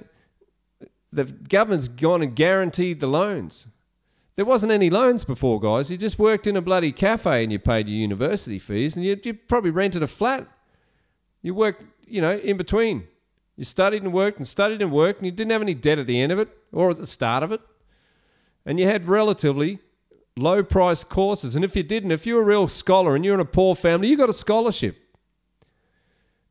the 1.13 1.25
government's 1.25 1.89
gone 1.89 2.23
and 2.23 2.35
guaranteed 2.35 3.01
the 3.01 3.07
loans. 3.07 3.67
There 4.37 4.45
wasn't 4.45 4.73
any 4.73 4.91
loans 4.91 5.25
before, 5.25 5.61
guys. 5.61 5.91
You 5.91 5.97
just 5.97 6.19
worked 6.19 6.47
in 6.47 6.57
a 6.57 6.61
bloody 6.61 6.93
cafe 6.93 7.43
and 7.43 7.51
you 7.51 7.59
paid 7.59 7.89
your 7.89 7.99
university 7.99 8.59
fees, 8.59 8.95
and 8.95 9.05
you, 9.05 9.19
you 9.23 9.35
probably 9.35 9.71
rented 9.71 10.03
a 10.03 10.07
flat. 10.07 10.47
You 11.43 11.55
worked, 11.55 11.85
you 12.07 12.21
know, 12.21 12.37
in 12.37 12.59
between. 12.59 13.09
You 13.57 13.65
studied 13.65 14.03
and 14.03 14.13
worked 14.13 14.37
and 14.37 14.47
studied 14.47 14.83
and 14.83 14.93
worked, 14.93 15.21
and 15.21 15.27
you 15.27 15.33
didn't 15.33 15.53
have 15.53 15.63
any 15.63 15.73
debt 15.73 15.99
at 15.99 16.07
the 16.07 16.21
end 16.21 16.33
of 16.33 16.39
it 16.39 16.51
or 16.71 16.91
at 16.91 16.99
the 16.99 17.07
start 17.07 17.43
of 17.43 17.51
it. 17.51 17.63
And 18.67 18.79
you 18.79 18.87
had 18.87 19.09
relatively 19.09 19.79
low 20.37 20.63
priced 20.63 21.09
courses. 21.09 21.57
And 21.57 21.65
if 21.65 21.75
you 21.75 21.83
didn't, 21.83 22.11
if 22.11 22.27
you're 22.27 22.43
a 22.43 22.45
real 22.45 22.69
scholar 22.69 23.17
and 23.17 23.25
you're 23.25 23.35
in 23.35 23.41
a 23.41 23.47
poor 23.47 23.75
family, 23.75 24.09
you 24.09 24.19
got 24.19 24.29
a 24.29 24.35
scholarship. 24.35 24.99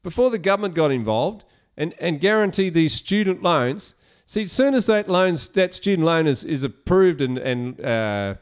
Before 0.01 0.31
the 0.31 0.39
government 0.39 0.73
got 0.73 0.91
involved 0.91 1.43
and, 1.77 1.93
and 1.99 2.19
guaranteed 2.19 2.73
these 2.73 2.93
student 2.93 3.43
loans, 3.43 3.95
See, 4.25 4.43
as 4.43 4.51
soon 4.51 4.73
as 4.73 4.87
that 4.87 5.07
loans, 5.07 5.49
that 5.49 5.73
student 5.73 6.05
loan 6.05 6.25
is, 6.25 6.43
is 6.43 6.63
approved 6.63 7.21
and, 7.21 7.37
and 7.37 7.79
uh, 7.79 8.35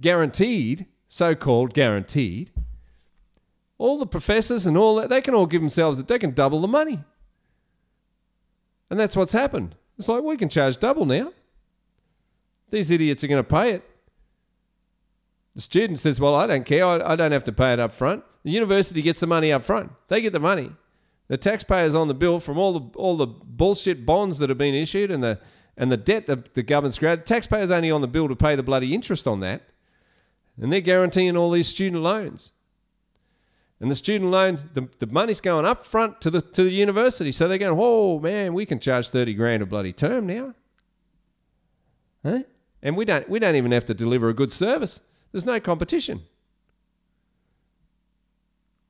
guaranteed, 0.00 0.86
so-called 1.08 1.72
guaranteed, 1.72 2.52
all 3.78 3.98
the 3.98 4.06
professors 4.06 4.66
and 4.66 4.76
all 4.76 4.96
that, 4.96 5.08
they 5.08 5.22
can 5.22 5.34
all 5.34 5.46
give 5.46 5.62
themselves, 5.62 6.02
they 6.02 6.18
can 6.18 6.32
double 6.32 6.60
the 6.60 6.68
money. 6.68 7.02
And 8.90 9.00
that's 9.00 9.16
what's 9.16 9.32
happened. 9.32 9.74
It's 9.98 10.08
like, 10.08 10.22
we 10.22 10.36
can 10.36 10.50
charge 10.50 10.78
double 10.78 11.06
now. 11.06 11.32
These 12.70 12.90
idiots 12.90 13.24
are 13.24 13.28
going 13.28 13.42
to 13.42 13.48
pay 13.48 13.72
it. 13.72 13.90
The 15.54 15.62
student 15.62 15.98
says, 15.98 16.20
well, 16.20 16.34
I 16.34 16.46
don't 16.46 16.66
care. 16.66 16.84
I, 16.84 17.12
I 17.12 17.16
don't 17.16 17.32
have 17.32 17.44
to 17.44 17.52
pay 17.52 17.72
it 17.72 17.80
up 17.80 17.94
front. 17.94 18.22
The 18.42 18.50
university 18.50 19.00
gets 19.00 19.20
the 19.20 19.26
money 19.26 19.50
up 19.50 19.64
front. 19.64 19.92
They 20.08 20.20
get 20.20 20.34
the 20.34 20.40
money. 20.40 20.72
The 21.28 21.36
taxpayers 21.36 21.94
on 21.94 22.08
the 22.08 22.14
bill 22.14 22.38
from 22.38 22.58
all 22.58 22.78
the 22.78 22.98
all 22.98 23.16
the 23.16 23.26
bullshit 23.26 24.06
bonds 24.06 24.38
that 24.38 24.48
have 24.48 24.58
been 24.58 24.74
issued 24.74 25.10
and 25.10 25.22
the 25.22 25.40
and 25.76 25.90
the 25.90 25.96
debt 25.96 26.26
that 26.26 26.54
the 26.54 26.62
government's 26.62 26.98
created. 26.98 27.26
Taxpayers 27.26 27.70
only 27.70 27.90
on 27.90 28.00
the 28.00 28.08
bill 28.08 28.28
to 28.28 28.36
pay 28.36 28.54
the 28.56 28.62
bloody 28.62 28.94
interest 28.94 29.26
on 29.26 29.40
that, 29.40 29.62
and 30.60 30.72
they're 30.72 30.80
guaranteeing 30.80 31.36
all 31.36 31.50
these 31.50 31.68
student 31.68 32.02
loans. 32.02 32.52
And 33.78 33.90
the 33.90 33.96
student 33.96 34.30
loan, 34.30 34.58
the, 34.72 34.88
the 35.00 35.06
money's 35.06 35.40
going 35.40 35.66
up 35.66 35.84
front 35.84 36.20
to 36.22 36.30
the 36.30 36.40
to 36.40 36.62
the 36.64 36.70
university, 36.70 37.32
so 37.32 37.46
they're 37.46 37.58
going, 37.58 37.76
"Whoa, 37.76 38.18
man, 38.20 38.54
we 38.54 38.64
can 38.64 38.78
charge 38.78 39.08
thirty 39.08 39.34
grand 39.34 39.62
a 39.62 39.66
bloody 39.66 39.92
term 39.92 40.26
now." 40.26 40.54
Huh? 42.24 42.42
And 42.82 42.96
we 42.96 43.04
don't 43.04 43.28
we 43.28 43.38
don't 43.38 43.56
even 43.56 43.72
have 43.72 43.84
to 43.86 43.94
deliver 43.94 44.28
a 44.28 44.34
good 44.34 44.52
service. 44.52 45.00
There's 45.32 45.44
no 45.44 45.60
competition. 45.60 46.22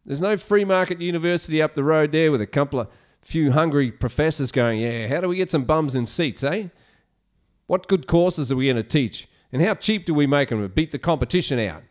There's 0.06 0.22
no 0.22 0.36
free 0.36 0.64
market 0.64 1.00
university 1.00 1.60
up 1.60 1.75
the 1.75 1.82
road 1.82 2.12
there 2.12 2.30
with 2.30 2.40
a 2.40 2.46
couple 2.46 2.78
of 2.78 2.88
few 3.22 3.50
hungry 3.50 3.90
professors 3.90 4.52
going, 4.52 4.80
yeah, 4.80 5.08
how 5.08 5.20
do 5.20 5.28
we 5.28 5.36
get 5.36 5.50
some 5.50 5.64
bums 5.64 5.96
in 5.96 6.06
seats, 6.06 6.44
eh? 6.44 6.68
What 7.66 7.88
good 7.88 8.06
courses 8.06 8.52
are 8.52 8.56
we 8.56 8.66
going 8.66 8.76
to 8.76 8.84
teach? 8.84 9.28
And 9.52 9.60
how 9.60 9.75
cheap 9.75 10.06
do 10.06 10.14
we 10.14 10.28
make 10.28 10.50
them 10.50 10.62
to 10.62 10.68
beat 10.68 10.92
the 10.92 10.98
competition 10.98 11.58
out? 11.58 11.82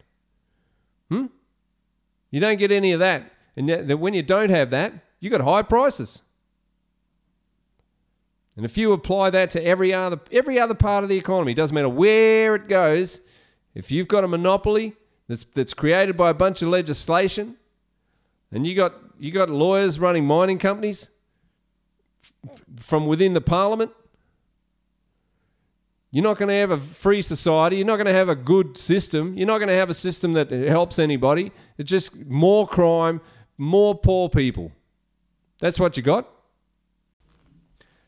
Hmm? 1.10 1.25
You 2.31 2.39
don't 2.39 2.57
get 2.57 2.72
any 2.72 2.93
of 2.93 3.01
that. 3.01 3.31
And 3.57 3.67
yet, 3.67 4.00
when 4.00 4.13
you 4.13 4.24
don't 4.24 4.50
have 4.50 4.69
that, 4.69 4.93
you 5.19 5.29
got 5.29 5.41
high 5.41 5.62
prices. 5.62 6.22
And 8.55 8.65
if 8.65 8.77
you 8.77 8.93
apply 8.93 9.31
that 9.31 9.51
to 9.51 9.63
every 9.63 9.93
other 9.93 10.19
every 10.31 10.57
other 10.57 10.74
part 10.74 11.03
of 11.03 11.10
the 11.10 11.17
economy, 11.17 11.51
it 11.51 11.55
doesn't 11.55 11.75
matter 11.75 11.89
where 11.89 12.55
it 12.55 12.69
goes, 12.69 13.19
if 13.74 13.91
you've 13.91 14.07
got 14.07 14.24
a 14.24 14.27
monopoly 14.27 14.95
that's 15.27 15.43
that's 15.53 15.74
created 15.74 16.15
by 16.15 16.29
a 16.29 16.34
bunch 16.34 16.62
of 16.62 16.69
legislation, 16.69 17.57
and 18.55 18.65
you 18.65 18.74
got 18.74 18.93
you 19.19 19.31
got 19.31 19.50
lawyers 19.50 20.00
running 20.00 20.25
mining 20.25 20.57
companies 20.57 21.09
from 22.79 23.05
within 23.05 23.33
the 23.33 23.41
parliament. 23.41 23.91
You're 26.09 26.24
not 26.24 26.38
going 26.38 26.47
to 26.47 26.55
have 26.55 26.71
a 26.71 26.79
free 26.79 27.21
society. 27.21 27.75
You're 27.75 27.85
not 27.85 27.97
going 27.97 28.07
to 28.07 28.13
have 28.13 28.29
a 28.29 28.35
good 28.35 28.77
system. 28.77 29.38
You're 29.38 29.47
not 29.47 29.57
going 29.57 29.67
to 29.67 29.75
have 29.75 29.89
a 29.89 29.93
system 29.93 30.31
that 30.33 30.50
helps 30.51 30.97
anybody. 30.97 31.51
It's 31.77 31.89
just 31.89 32.15
more 32.15 32.65
crime, 32.65 33.19
more 33.57 33.93
poor 33.93 34.29
people. 34.29 34.71
That's 35.59 35.77
what 35.77 35.97
you 35.97 36.03
got. 36.03 36.29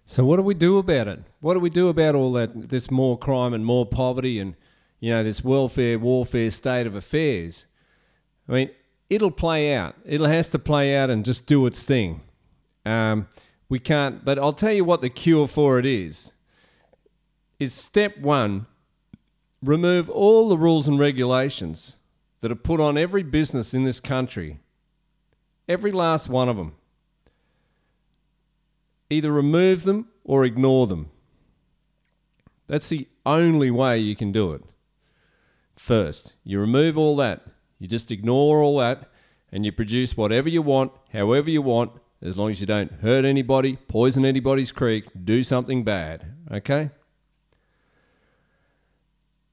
So 0.06 0.24
what 0.24 0.38
do 0.38 0.44
we 0.44 0.54
do 0.54 0.78
about 0.78 1.10
it? 1.10 1.20
What 1.42 1.56
do 1.56 1.60
we 1.60 1.70
do 1.70 1.90
about 1.90 2.16
all 2.16 2.32
that 2.34 2.70
this 2.70 2.90
more 2.90 3.18
crime 3.18 3.54
and 3.54 3.66
more 3.66 3.86
poverty 3.86 4.40
and 4.40 4.56
you 5.02 5.12
know 5.12 5.24
this 5.26 5.44
welfare 5.44 6.00
warfare 6.00 6.52
state 6.52 6.88
of 6.88 6.96
affairs? 6.96 7.66
I 8.48 8.54
mean, 8.54 8.70
it'll 9.10 9.32
play 9.32 9.74
out. 9.74 9.96
It'll 10.06 10.28
has 10.28 10.50
to 10.50 10.60
play 10.60 10.96
out 10.96 11.10
and 11.10 11.26
just 11.26 11.46
do 11.46 11.66
its 11.66 11.84
thing. 11.84 12.22
Um, 12.86 13.28
we 13.70 13.80
can't, 13.80 14.24
but 14.24 14.40
I'll 14.40 14.54
tell 14.54 14.72
you 14.72 14.86
what 14.86 15.02
the 15.02 15.10
cure 15.10 15.48
for 15.48 15.80
it 15.80 15.86
is. 15.86 16.34
Is 17.60 17.74
step 17.74 18.18
one, 18.18 18.68
remove 19.64 20.10
all 20.10 20.48
the 20.48 20.58
rules 20.58 20.88
and 20.88 21.00
regulations 21.00 21.98
that 22.40 22.52
are 22.52 22.56
put 22.56 22.80
on 22.80 22.98
every 22.98 23.24
business 23.24 23.74
in 23.74 23.84
this 23.84 24.00
country. 24.00 24.60
Every 25.68 25.92
last 25.92 26.30
one 26.30 26.48
of 26.48 26.56
them. 26.56 26.76
Either 29.10 29.32
remove 29.32 29.84
them 29.84 30.08
or 30.24 30.46
ignore 30.46 30.88
them. 30.88 31.10
That's 32.68 32.90
the 32.90 33.08
only 33.26 33.72
way 33.72 33.98
you 33.98 34.16
can 34.16 34.32
do 34.32 34.54
it. 34.54 34.62
First, 35.76 36.34
you 36.44 36.60
remove 36.60 36.98
all 36.98 37.16
that. 37.18 37.42
You 37.80 37.88
just 37.88 38.12
ignore 38.12 38.62
all 38.62 38.78
that 38.80 39.10
and 39.52 39.66
you 39.66 39.72
produce 39.72 40.18
whatever 40.18 40.50
you 40.50 40.62
want, 40.62 40.92
however 41.14 41.50
you 41.50 41.62
want, 41.62 41.92
as 42.22 42.38
long 42.38 42.52
as 42.52 42.60
you 42.60 42.66
don't 42.66 42.92
hurt 42.92 43.26
anybody, 43.26 43.78
poison 43.88 44.26
anybody's 44.26 44.72
creek, 44.72 45.06
do 45.24 45.44
something 45.44 45.84
bad. 45.84 46.26
Okay? 46.52 46.90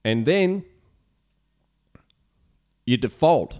And 0.03 0.25
then 0.25 0.63
you 2.85 2.97
default. 2.97 3.59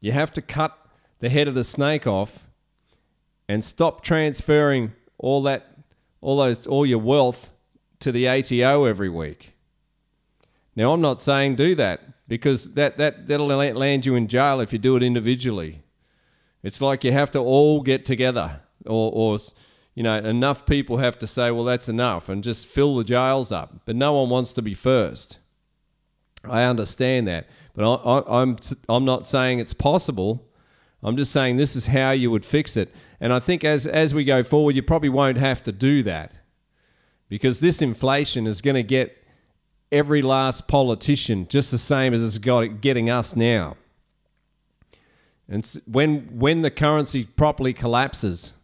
You 0.00 0.12
have 0.12 0.32
to 0.34 0.42
cut 0.42 0.76
the 1.20 1.28
head 1.28 1.48
of 1.48 1.54
the 1.54 1.64
snake 1.64 2.06
off 2.06 2.46
and 3.48 3.64
stop 3.64 4.02
transferring 4.02 4.92
all 5.18 5.42
that 5.42 5.66
all 6.20 6.38
those 6.38 6.66
all 6.66 6.84
your 6.84 6.98
wealth 6.98 7.50
to 8.00 8.12
the 8.12 8.28
ATO 8.28 8.84
every 8.84 9.08
week. 9.08 9.54
Now 10.80 10.94
I'm 10.94 11.02
not 11.02 11.20
saying 11.20 11.56
do 11.56 11.74
that 11.74 12.00
because 12.26 12.72
that, 12.72 12.96
that, 12.96 13.26
that'll 13.28 13.48
land 13.48 14.06
you 14.06 14.14
in 14.14 14.28
jail 14.28 14.60
if 14.60 14.72
you 14.72 14.78
do 14.78 14.96
it 14.96 15.02
individually. 15.02 15.82
It's 16.62 16.80
like 16.80 17.04
you 17.04 17.12
have 17.12 17.30
to 17.32 17.38
all 17.38 17.82
get 17.82 18.06
together, 18.06 18.62
or, 18.86 19.12
or 19.12 19.38
you 19.94 20.02
know, 20.02 20.16
enough 20.16 20.64
people 20.64 20.96
have 20.96 21.18
to 21.18 21.26
say, 21.26 21.50
well, 21.50 21.64
that's 21.64 21.90
enough, 21.90 22.30
and 22.30 22.42
just 22.42 22.66
fill 22.66 22.96
the 22.96 23.04
jails 23.04 23.52
up. 23.52 23.82
But 23.84 23.94
no 23.94 24.14
one 24.14 24.30
wants 24.30 24.54
to 24.54 24.62
be 24.62 24.72
first. 24.72 25.36
I 26.44 26.62
understand 26.62 27.28
that, 27.28 27.46
but 27.74 27.84
I, 27.84 27.96
I, 27.96 28.40
I'm 28.40 28.56
I'm 28.88 29.04
not 29.04 29.26
saying 29.26 29.58
it's 29.58 29.74
possible. 29.74 30.48
I'm 31.02 31.18
just 31.18 31.30
saying 31.30 31.58
this 31.58 31.76
is 31.76 31.88
how 31.88 32.12
you 32.12 32.30
would 32.30 32.46
fix 32.46 32.78
it. 32.78 32.94
And 33.20 33.34
I 33.34 33.38
think 33.38 33.64
as 33.64 33.86
as 33.86 34.14
we 34.14 34.24
go 34.24 34.42
forward, 34.42 34.76
you 34.76 34.82
probably 34.82 35.10
won't 35.10 35.36
have 35.36 35.62
to 35.64 35.72
do 35.72 36.02
that 36.04 36.36
because 37.28 37.60
this 37.60 37.82
inflation 37.82 38.46
is 38.46 38.62
going 38.62 38.76
to 38.76 38.82
get 38.82 39.19
every 39.92 40.22
last 40.22 40.68
politician 40.68 41.46
just 41.48 41.70
the 41.70 41.78
same 41.78 42.14
as 42.14 42.22
it's 42.22 42.38
got 42.38 42.80
getting 42.80 43.10
us 43.10 43.34
now. 43.34 43.76
And 45.48 45.64
when 45.86 46.38
when 46.38 46.62
the 46.62 46.70
currency 46.70 47.24
properly 47.24 47.72
collapses, 47.72 48.54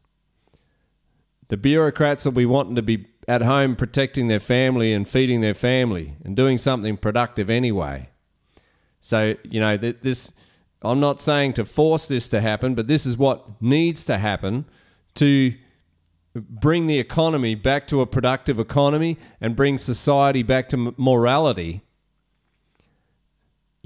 the 1.49 1.57
bureaucrats 1.57 2.25
will 2.25 2.33
be 2.33 2.47
wanting 2.47 2.77
to 2.77 2.83
be 2.83 3.07
at 3.29 3.43
home 3.43 3.75
protecting 3.75 4.29
their 4.29 4.41
family 4.41 4.93
and 4.93 5.09
feeding 5.09 5.41
their 5.41 5.55
family 5.55 6.15
and 6.25 6.37
doing 6.37 6.59
something 6.59 6.97
productive 6.97 7.51
anyway. 7.51 8.09
So, 9.01 9.35
you 9.43 9.61
know, 9.61 9.77
that 9.77 10.03
this 10.03 10.33
I'm 10.83 11.01
not 11.01 11.21
saying 11.21 11.55
to 11.55 11.65
force 11.65 12.07
this 12.07 12.29
to 12.29 12.41
happen, 12.41 12.75
but 12.75 12.87
this 12.87 13.05
is 13.07 13.17
what 13.17 13.61
needs 13.61 14.05
to 14.05 14.19
happen 14.19 14.67
to 15.15 15.55
bring 16.41 16.87
the 16.87 16.99
economy 16.99 17.55
back 17.55 17.87
to 17.89 18.01
a 18.01 18.07
productive 18.07 18.59
economy 18.59 19.19
and 19.41 19.57
bring 19.57 19.79
society 19.79 20.43
back 20.43 20.69
to 20.71 20.95
morality 20.97 21.83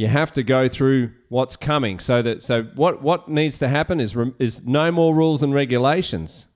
you 0.01 0.07
have 0.07 0.33
to 0.33 0.43
go 0.43 0.67
through 0.67 1.11
what's 1.29 1.59
coming. 1.59 1.99
So 1.99 2.23
that 2.23 2.43
so 2.43 2.63
what 2.75 3.03
what 3.03 3.29
needs 3.29 3.59
to 3.59 3.69
happen 3.69 4.01
is 4.01 4.17
is 4.39 4.63
no 4.65 4.91
more 4.91 5.15
rules 5.15 5.43
and 5.43 5.53
regulations. 5.53 6.47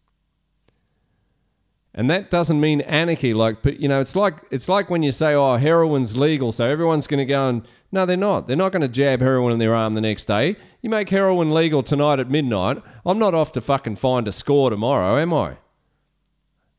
And 1.94 2.08
that 2.08 2.30
doesn't 2.30 2.58
mean 2.58 2.80
anarchy 2.80 3.34
like 3.34 3.62
but 3.62 3.80
you 3.80 3.86
know 3.86 4.00
it's 4.00 4.16
like 4.16 4.36
it's 4.50 4.66
like 4.66 4.88
when 4.88 5.02
you 5.02 5.12
say 5.12 5.34
oh 5.34 5.56
heroin's 5.56 6.16
legal 6.16 6.52
so 6.52 6.64
everyone's 6.64 7.06
going 7.06 7.18
to 7.18 7.26
go 7.26 7.50
and 7.50 7.68
no 7.92 8.06
they're 8.06 8.16
not. 8.16 8.46
They're 8.46 8.56
not 8.56 8.72
going 8.72 8.80
to 8.80 8.88
jab 8.88 9.20
heroin 9.20 9.52
in 9.52 9.58
their 9.58 9.74
arm 9.74 9.92
the 9.92 10.00
next 10.00 10.24
day. 10.24 10.56
You 10.80 10.88
make 10.88 11.10
heroin 11.10 11.52
legal 11.52 11.82
tonight 11.82 12.20
at 12.20 12.30
midnight. 12.30 12.82
I'm 13.04 13.18
not 13.18 13.34
off 13.34 13.52
to 13.52 13.60
fucking 13.60 13.96
find 13.96 14.26
a 14.26 14.32
score 14.32 14.70
tomorrow 14.70 15.18
am 15.18 15.34
i 15.34 15.58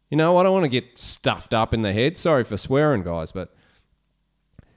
you 0.09 0.17
know, 0.17 0.37
I 0.37 0.43
don't 0.43 0.53
want 0.53 0.65
to 0.65 0.69
get 0.69 0.97
stuffed 0.97 1.53
up 1.53 1.73
in 1.73 1.81
the 1.81 1.93
head. 1.93 2.17
Sorry 2.17 2.43
for 2.43 2.57
swearing, 2.57 3.03
guys, 3.03 3.31
but 3.31 3.55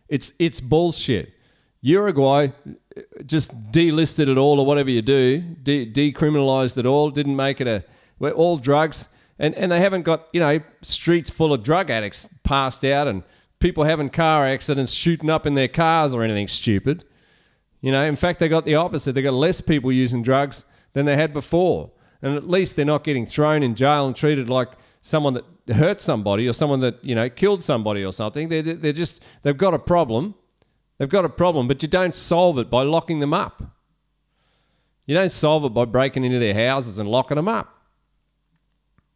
it's 0.08 0.32
it's 0.38 0.60
bullshit. 0.60 1.32
Uruguay 1.80 2.48
just 3.24 3.70
delisted 3.70 4.28
it 4.28 4.36
all 4.36 4.58
or 4.58 4.66
whatever 4.66 4.90
you 4.90 5.02
do, 5.02 5.40
de- 5.62 5.86
decriminalized 5.86 6.76
it 6.76 6.86
all, 6.86 7.10
didn't 7.10 7.36
make 7.36 7.60
it 7.60 7.68
a 7.68 7.84
we're 8.18 8.32
all 8.32 8.56
drugs, 8.56 9.08
and 9.38 9.54
and 9.54 9.70
they 9.70 9.80
haven't 9.80 10.02
got 10.02 10.28
you 10.32 10.40
know 10.40 10.60
streets 10.82 11.30
full 11.30 11.52
of 11.52 11.62
drug 11.62 11.90
addicts 11.90 12.28
passed 12.42 12.84
out 12.84 13.06
and 13.06 13.22
people 13.60 13.84
having 13.84 14.10
car 14.10 14.46
accidents, 14.46 14.92
shooting 14.92 15.30
up 15.30 15.46
in 15.46 15.54
their 15.54 15.68
cars 15.68 16.14
or 16.14 16.22
anything 16.22 16.48
stupid. 16.48 17.04
You 17.80 17.92
know, 17.92 18.04
in 18.04 18.16
fact, 18.16 18.40
they 18.40 18.48
got 18.48 18.64
the 18.64 18.74
opposite. 18.74 19.12
They 19.12 19.22
got 19.22 19.34
less 19.34 19.60
people 19.60 19.92
using 19.92 20.22
drugs 20.22 20.64
than 20.94 21.06
they 21.06 21.16
had 21.16 21.32
before, 21.32 21.90
and 22.22 22.34
at 22.34 22.48
least 22.48 22.76
they're 22.76 22.84
not 22.84 23.04
getting 23.04 23.26
thrown 23.26 23.62
in 23.62 23.74
jail 23.74 24.06
and 24.06 24.16
treated 24.16 24.48
like 24.48 24.72
someone 25.00 25.34
that 25.34 25.74
hurt 25.74 26.00
somebody 26.00 26.46
or 26.48 26.52
someone 26.52 26.80
that 26.80 27.02
you 27.04 27.14
know 27.14 27.28
killed 27.28 27.62
somebody 27.62 28.04
or 28.04 28.12
something. 28.12 28.48
They're 28.48 28.62
they're 28.62 28.92
just 28.92 29.22
they've 29.42 29.56
got 29.56 29.74
a 29.74 29.78
problem. 29.78 30.34
They've 30.98 31.08
got 31.08 31.24
a 31.24 31.28
problem, 31.28 31.68
but 31.68 31.82
you 31.82 31.88
don't 31.88 32.14
solve 32.14 32.58
it 32.58 32.70
by 32.70 32.82
locking 32.82 33.20
them 33.20 33.32
up. 33.32 33.62
You 35.06 35.14
don't 35.14 35.30
solve 35.30 35.64
it 35.64 35.70
by 35.70 35.84
breaking 35.84 36.24
into 36.24 36.38
their 36.38 36.54
houses 36.54 36.98
and 36.98 37.08
locking 37.08 37.36
them 37.36 37.48
up. 37.48 37.74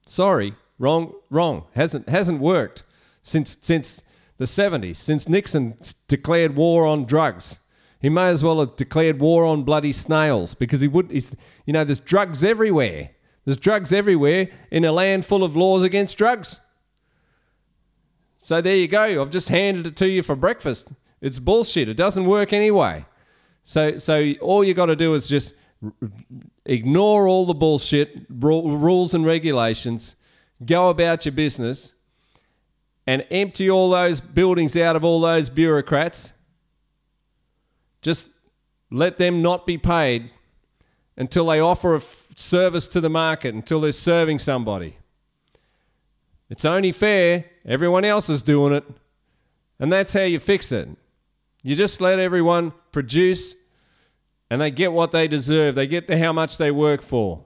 Sorry, 0.06 0.54
wrong, 0.78 1.12
wrong. 1.28 1.64
Hasn't 1.74 2.08
hasn't 2.08 2.40
worked 2.40 2.84
since 3.22 3.56
since 3.60 4.02
the 4.38 4.44
70s, 4.44 4.96
since 4.96 5.28
Nixon 5.28 5.76
declared 6.08 6.56
war 6.56 6.86
on 6.86 7.04
drugs. 7.04 7.60
He 8.00 8.08
may 8.08 8.28
as 8.28 8.42
well 8.42 8.58
have 8.58 8.74
declared 8.76 9.20
war 9.20 9.44
on 9.44 9.62
bloody 9.62 9.92
snails 9.92 10.54
because 10.54 10.80
he 10.80 10.88
would. 10.88 11.10
He's, 11.10 11.36
you 11.66 11.72
know, 11.72 11.84
there's 11.84 12.00
drugs 12.00 12.42
everywhere. 12.42 13.10
There's 13.44 13.56
drugs 13.56 13.92
everywhere 13.92 14.48
in 14.70 14.84
a 14.84 14.92
land 14.92 15.26
full 15.26 15.42
of 15.42 15.56
laws 15.56 15.82
against 15.82 16.16
drugs. 16.16 16.60
So 18.38 18.60
there 18.60 18.76
you 18.76 18.88
go. 18.88 19.20
I've 19.20 19.30
just 19.30 19.48
handed 19.48 19.86
it 19.86 19.96
to 19.96 20.08
you 20.08 20.22
for 20.22 20.36
breakfast. 20.36 20.88
It's 21.20 21.38
bullshit. 21.38 21.88
It 21.88 21.96
doesn't 21.96 22.24
work 22.26 22.52
anyway. 22.52 23.06
So 23.64 23.98
so 23.98 24.32
all 24.40 24.64
you 24.64 24.74
got 24.74 24.86
to 24.86 24.96
do 24.96 25.14
is 25.14 25.28
just 25.28 25.54
ignore 26.64 27.28
all 27.28 27.46
the 27.46 27.54
bullshit 27.54 28.26
rules 28.28 29.14
and 29.14 29.24
regulations. 29.24 30.16
Go 30.64 30.88
about 30.88 31.24
your 31.24 31.32
business 31.32 31.92
and 33.06 33.26
empty 33.30 33.68
all 33.68 33.90
those 33.90 34.20
buildings 34.20 34.76
out 34.76 34.96
of 34.96 35.04
all 35.04 35.20
those 35.20 35.50
bureaucrats. 35.50 36.32
Just 38.00 38.28
let 38.90 39.18
them 39.18 39.42
not 39.42 39.66
be 39.66 39.78
paid 39.78 40.30
until 41.16 41.46
they 41.46 41.60
offer 41.60 41.94
a 41.94 41.98
f- 41.98 42.26
service 42.36 42.88
to 42.88 43.00
the 43.00 43.10
market, 43.10 43.54
until 43.54 43.80
they're 43.80 43.92
serving 43.92 44.38
somebody. 44.38 44.96
It's 46.48 46.64
only 46.64 46.92
fair. 46.92 47.46
Everyone 47.64 48.04
else 48.04 48.28
is 48.28 48.42
doing 48.42 48.72
it. 48.72 48.84
And 49.78 49.92
that's 49.92 50.12
how 50.12 50.22
you 50.22 50.38
fix 50.38 50.70
it. 50.70 50.88
You 51.62 51.74
just 51.74 52.00
let 52.00 52.18
everyone 52.18 52.72
produce 52.92 53.54
and 54.50 54.60
they 54.60 54.70
get 54.70 54.92
what 54.92 55.12
they 55.12 55.28
deserve. 55.28 55.74
They 55.74 55.86
get 55.86 56.10
how 56.10 56.32
much 56.32 56.58
they 56.58 56.70
work 56.70 57.00
for. 57.00 57.44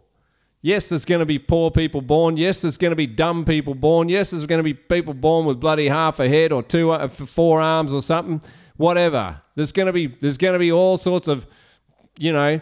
Yes, 0.60 0.88
there's 0.88 1.04
going 1.04 1.20
to 1.20 1.26
be 1.26 1.38
poor 1.38 1.70
people 1.70 2.00
born. 2.00 2.36
Yes, 2.36 2.60
there's 2.60 2.76
going 2.76 2.90
to 2.90 2.96
be 2.96 3.06
dumb 3.06 3.44
people 3.44 3.76
born. 3.76 4.08
Yes, 4.08 4.30
there's 4.30 4.46
going 4.46 4.58
to 4.58 4.64
be 4.64 4.74
people 4.74 5.14
born 5.14 5.46
with 5.46 5.60
bloody 5.60 5.88
half 5.88 6.18
a 6.18 6.28
head 6.28 6.50
or 6.50 6.64
two, 6.64 6.90
uh, 6.90 7.06
four 7.06 7.60
arms 7.60 7.94
or 7.94 8.02
something. 8.02 8.42
Whatever. 8.76 9.40
There's 9.54 9.70
going 9.70 9.86
to 9.86 9.92
be 9.92 10.08
there's 10.08 10.36
going 10.36 10.54
to 10.54 10.58
be 10.58 10.72
all 10.72 10.98
sorts 10.98 11.28
of, 11.28 11.46
you 12.18 12.32
know, 12.32 12.60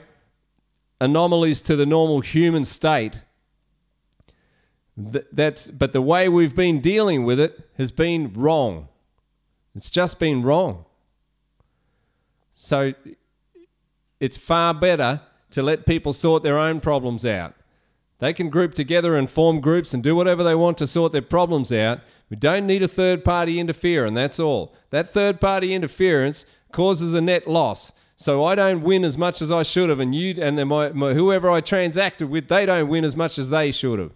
anomalies 1.04 1.60
to 1.62 1.76
the 1.76 1.86
normal 1.86 2.20
human 2.20 2.64
state. 2.64 3.20
That's, 4.96 5.70
but 5.70 5.92
the 5.92 6.02
way 6.02 6.28
we've 6.28 6.54
been 6.54 6.80
dealing 6.80 7.24
with 7.24 7.40
it 7.40 7.68
has 7.78 7.90
been 7.90 8.32
wrong. 8.32 8.88
It's 9.74 9.90
just 9.90 10.18
been 10.18 10.42
wrong. 10.42 10.84
So 12.54 12.94
it's 14.20 14.36
far 14.36 14.72
better 14.72 15.20
to 15.50 15.62
let 15.62 15.86
people 15.86 16.12
sort 16.12 16.42
their 16.42 16.58
own 16.58 16.80
problems 16.80 17.26
out. 17.26 17.54
They 18.20 18.32
can 18.32 18.48
group 18.48 18.74
together 18.74 19.16
and 19.16 19.28
form 19.28 19.60
groups 19.60 19.92
and 19.92 20.02
do 20.02 20.14
whatever 20.14 20.42
they 20.44 20.54
want 20.54 20.78
to 20.78 20.86
sort 20.86 21.12
their 21.12 21.22
problems 21.22 21.72
out. 21.72 22.00
We 22.30 22.36
don't 22.36 22.66
need 22.66 22.82
a 22.82 22.88
third 22.88 23.24
party 23.24 23.60
interference, 23.60 24.14
that's 24.14 24.40
all. 24.40 24.74
That 24.90 25.12
third 25.12 25.40
party 25.40 25.74
interference 25.74 26.46
causes 26.72 27.14
a 27.14 27.20
net 27.20 27.48
loss. 27.48 27.92
So 28.16 28.44
I 28.44 28.54
don't 28.54 28.82
win 28.82 29.04
as 29.04 29.18
much 29.18 29.42
as 29.42 29.50
I 29.50 29.64
should 29.64 29.90
have, 29.90 29.98
and 29.98 30.14
you 30.14 30.36
and 30.40 30.56
then 30.56 30.68
my, 30.68 30.90
my, 30.90 31.14
whoever 31.14 31.50
I 31.50 31.60
transacted 31.60 32.30
with, 32.30 32.46
they 32.48 32.64
don't 32.64 32.88
win 32.88 33.04
as 33.04 33.16
much 33.16 33.38
as 33.38 33.50
they 33.50 33.72
should 33.72 33.98
have. 33.98 34.12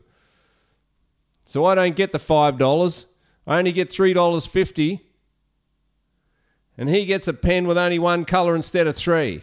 So 1.44 1.64
I 1.64 1.74
don't 1.74 1.96
get 1.96 2.12
the 2.12 2.18
five 2.18 2.58
dollars. 2.58 3.06
I 3.46 3.58
only 3.58 3.72
get 3.72 3.90
three 3.90 4.12
dollars 4.12 4.46
fifty, 4.46 5.02
and 6.76 6.88
he 6.88 7.06
gets 7.06 7.26
a 7.26 7.32
pen 7.32 7.66
with 7.66 7.76
only 7.76 7.98
one 7.98 8.24
color 8.24 8.54
instead 8.54 8.86
of 8.86 8.94
three. 8.94 9.42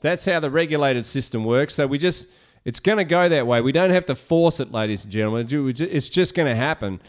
That's 0.00 0.24
how 0.24 0.40
the 0.40 0.50
regulated 0.50 1.06
system 1.06 1.44
works. 1.44 1.74
So 1.74 1.86
we 1.86 1.98
just, 1.98 2.26
it's 2.64 2.80
going 2.80 2.98
to 2.98 3.04
go 3.04 3.28
that 3.28 3.46
way. 3.46 3.60
We 3.60 3.70
don't 3.70 3.90
have 3.90 4.06
to 4.06 4.14
force 4.16 4.58
it, 4.58 4.72
ladies 4.72 5.04
and 5.04 5.12
gentlemen. 5.12 5.46
It's 5.78 6.08
just 6.08 6.34
going 6.34 6.48
to 6.48 6.56
happen. 6.56 7.00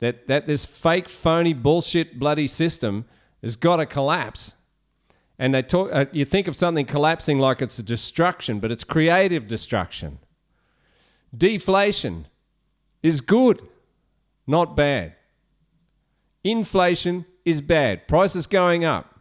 That 0.00 0.26
that 0.26 0.46
this 0.46 0.66
fake, 0.66 1.08
phony, 1.08 1.54
bullshit, 1.54 2.18
bloody 2.18 2.46
system 2.46 3.06
has 3.42 3.56
got 3.56 3.76
to 3.76 3.86
collapse. 3.86 4.54
And 5.38 5.54
they 5.54 5.62
talk, 5.62 5.90
uh, 5.92 6.04
you 6.12 6.24
think 6.24 6.48
of 6.48 6.56
something 6.56 6.84
collapsing 6.84 7.38
like 7.38 7.62
it's 7.62 7.78
a 7.78 7.82
destruction, 7.82 8.60
but 8.60 8.70
it's 8.70 8.84
creative 8.84 9.48
destruction. 9.48 10.18
Deflation 11.36 12.26
is 13.02 13.20
good, 13.20 13.62
not 14.46 14.76
bad. 14.76 15.14
Inflation 16.44 17.24
is 17.44 17.60
bad. 17.60 18.06
Prices 18.06 18.46
going 18.46 18.84
up. 18.84 19.20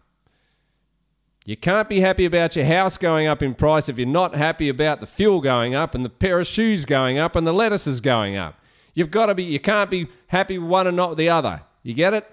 You 1.45 1.57
can't 1.57 1.89
be 1.89 2.01
happy 2.01 2.25
about 2.25 2.55
your 2.55 2.65
house 2.65 2.97
going 2.97 3.25
up 3.25 3.41
in 3.41 3.55
price 3.55 3.89
if 3.89 3.97
you're 3.97 4.07
not 4.07 4.35
happy 4.35 4.69
about 4.69 4.99
the 4.99 5.07
fuel 5.07 5.41
going 5.41 5.73
up 5.73 5.95
and 5.95 6.05
the 6.05 6.09
pair 6.09 6.39
of 6.39 6.47
shoes 6.47 6.85
going 6.85 7.17
up 7.17 7.35
and 7.35 7.47
the 7.47 7.53
lettuces 7.53 8.01
going 8.01 8.35
up. 8.35 8.55
You've 8.93 9.09
got 9.09 9.27
to 9.27 9.35
be, 9.35 9.43
you 9.43 9.59
can't 9.59 9.89
be 9.89 10.07
happy 10.27 10.57
one 10.57 10.85
and 10.85 10.97
not 10.97 11.17
the 11.17 11.29
other. 11.29 11.61
You 11.81 11.93
get 11.93 12.13
it? 12.13 12.29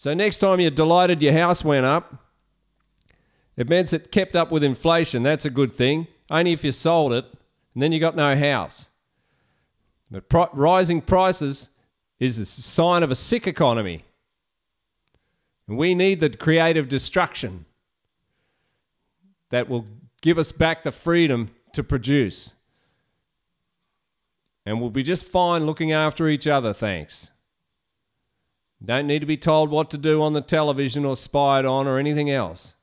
So 0.00 0.14
next 0.14 0.38
time 0.38 0.60
you're 0.60 0.70
delighted 0.70 1.22
your 1.22 1.34
house 1.34 1.62
went 1.62 1.84
up, 1.84 2.14
it 3.54 3.68
means 3.68 3.92
it 3.92 4.10
kept 4.10 4.34
up 4.34 4.50
with 4.50 4.64
inflation. 4.64 5.22
That's 5.22 5.44
a 5.44 5.50
good 5.50 5.72
thing. 5.72 6.06
Only 6.30 6.52
if 6.52 6.64
you 6.64 6.72
sold 6.72 7.12
it, 7.12 7.26
and 7.74 7.82
then 7.82 7.92
you 7.92 8.00
got 8.00 8.16
no 8.16 8.34
house. 8.34 8.88
But 10.10 10.56
rising 10.56 11.02
prices 11.02 11.68
is 12.18 12.38
a 12.38 12.46
sign 12.46 13.02
of 13.02 13.10
a 13.10 13.14
sick 13.14 13.46
economy. 13.46 14.06
And 15.68 15.76
we 15.76 15.94
need 15.94 16.20
the 16.20 16.30
creative 16.30 16.88
destruction 16.88 17.66
that 19.50 19.68
will 19.68 19.84
give 20.22 20.38
us 20.38 20.50
back 20.50 20.82
the 20.82 20.92
freedom 20.92 21.50
to 21.74 21.84
produce. 21.84 22.54
And 24.64 24.80
we'll 24.80 24.88
be 24.88 25.02
just 25.02 25.26
fine 25.26 25.66
looking 25.66 25.92
after 25.92 26.26
each 26.26 26.46
other, 26.46 26.72
thanks. 26.72 27.32
Don't 28.84 29.06
need 29.06 29.18
to 29.18 29.26
be 29.26 29.36
told 29.36 29.70
what 29.70 29.90
to 29.90 29.98
do 29.98 30.22
on 30.22 30.32
the 30.32 30.40
television 30.40 31.04
or 31.04 31.14
spied 31.14 31.66
on 31.66 31.86
or 31.86 31.98
anything 31.98 32.30
else. 32.30 32.74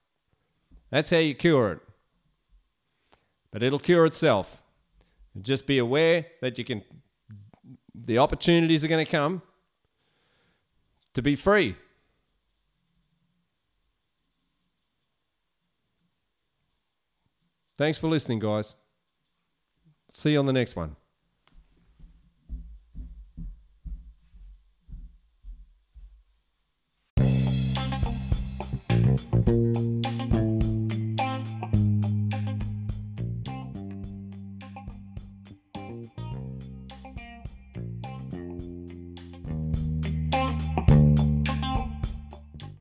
That's 0.92 1.10
how 1.10 1.18
you 1.18 1.34
cure 1.34 1.72
it. 1.72 1.80
But 3.52 3.64
it'll 3.64 3.80
cure 3.80 4.06
itself. 4.06 4.62
Just 5.42 5.66
be 5.66 5.78
aware 5.78 6.28
that 6.42 6.58
you 6.58 6.64
can, 6.64 6.84
the 7.96 8.20
opportunities 8.20 8.86
are 8.86 8.88
going 8.88 9.06
to 9.06 9.12
come 9.12 9.42
to 11.14 11.22
be 11.22 11.36
free. 11.36 11.76
Thanks 17.76 17.98
for 17.98 18.08
listening, 18.08 18.40
guys. 18.40 18.76
See 20.12 20.32
you 20.32 20.40
on 20.40 20.48
the 20.48 20.54
next 20.54 20.76
one. 20.76 20.96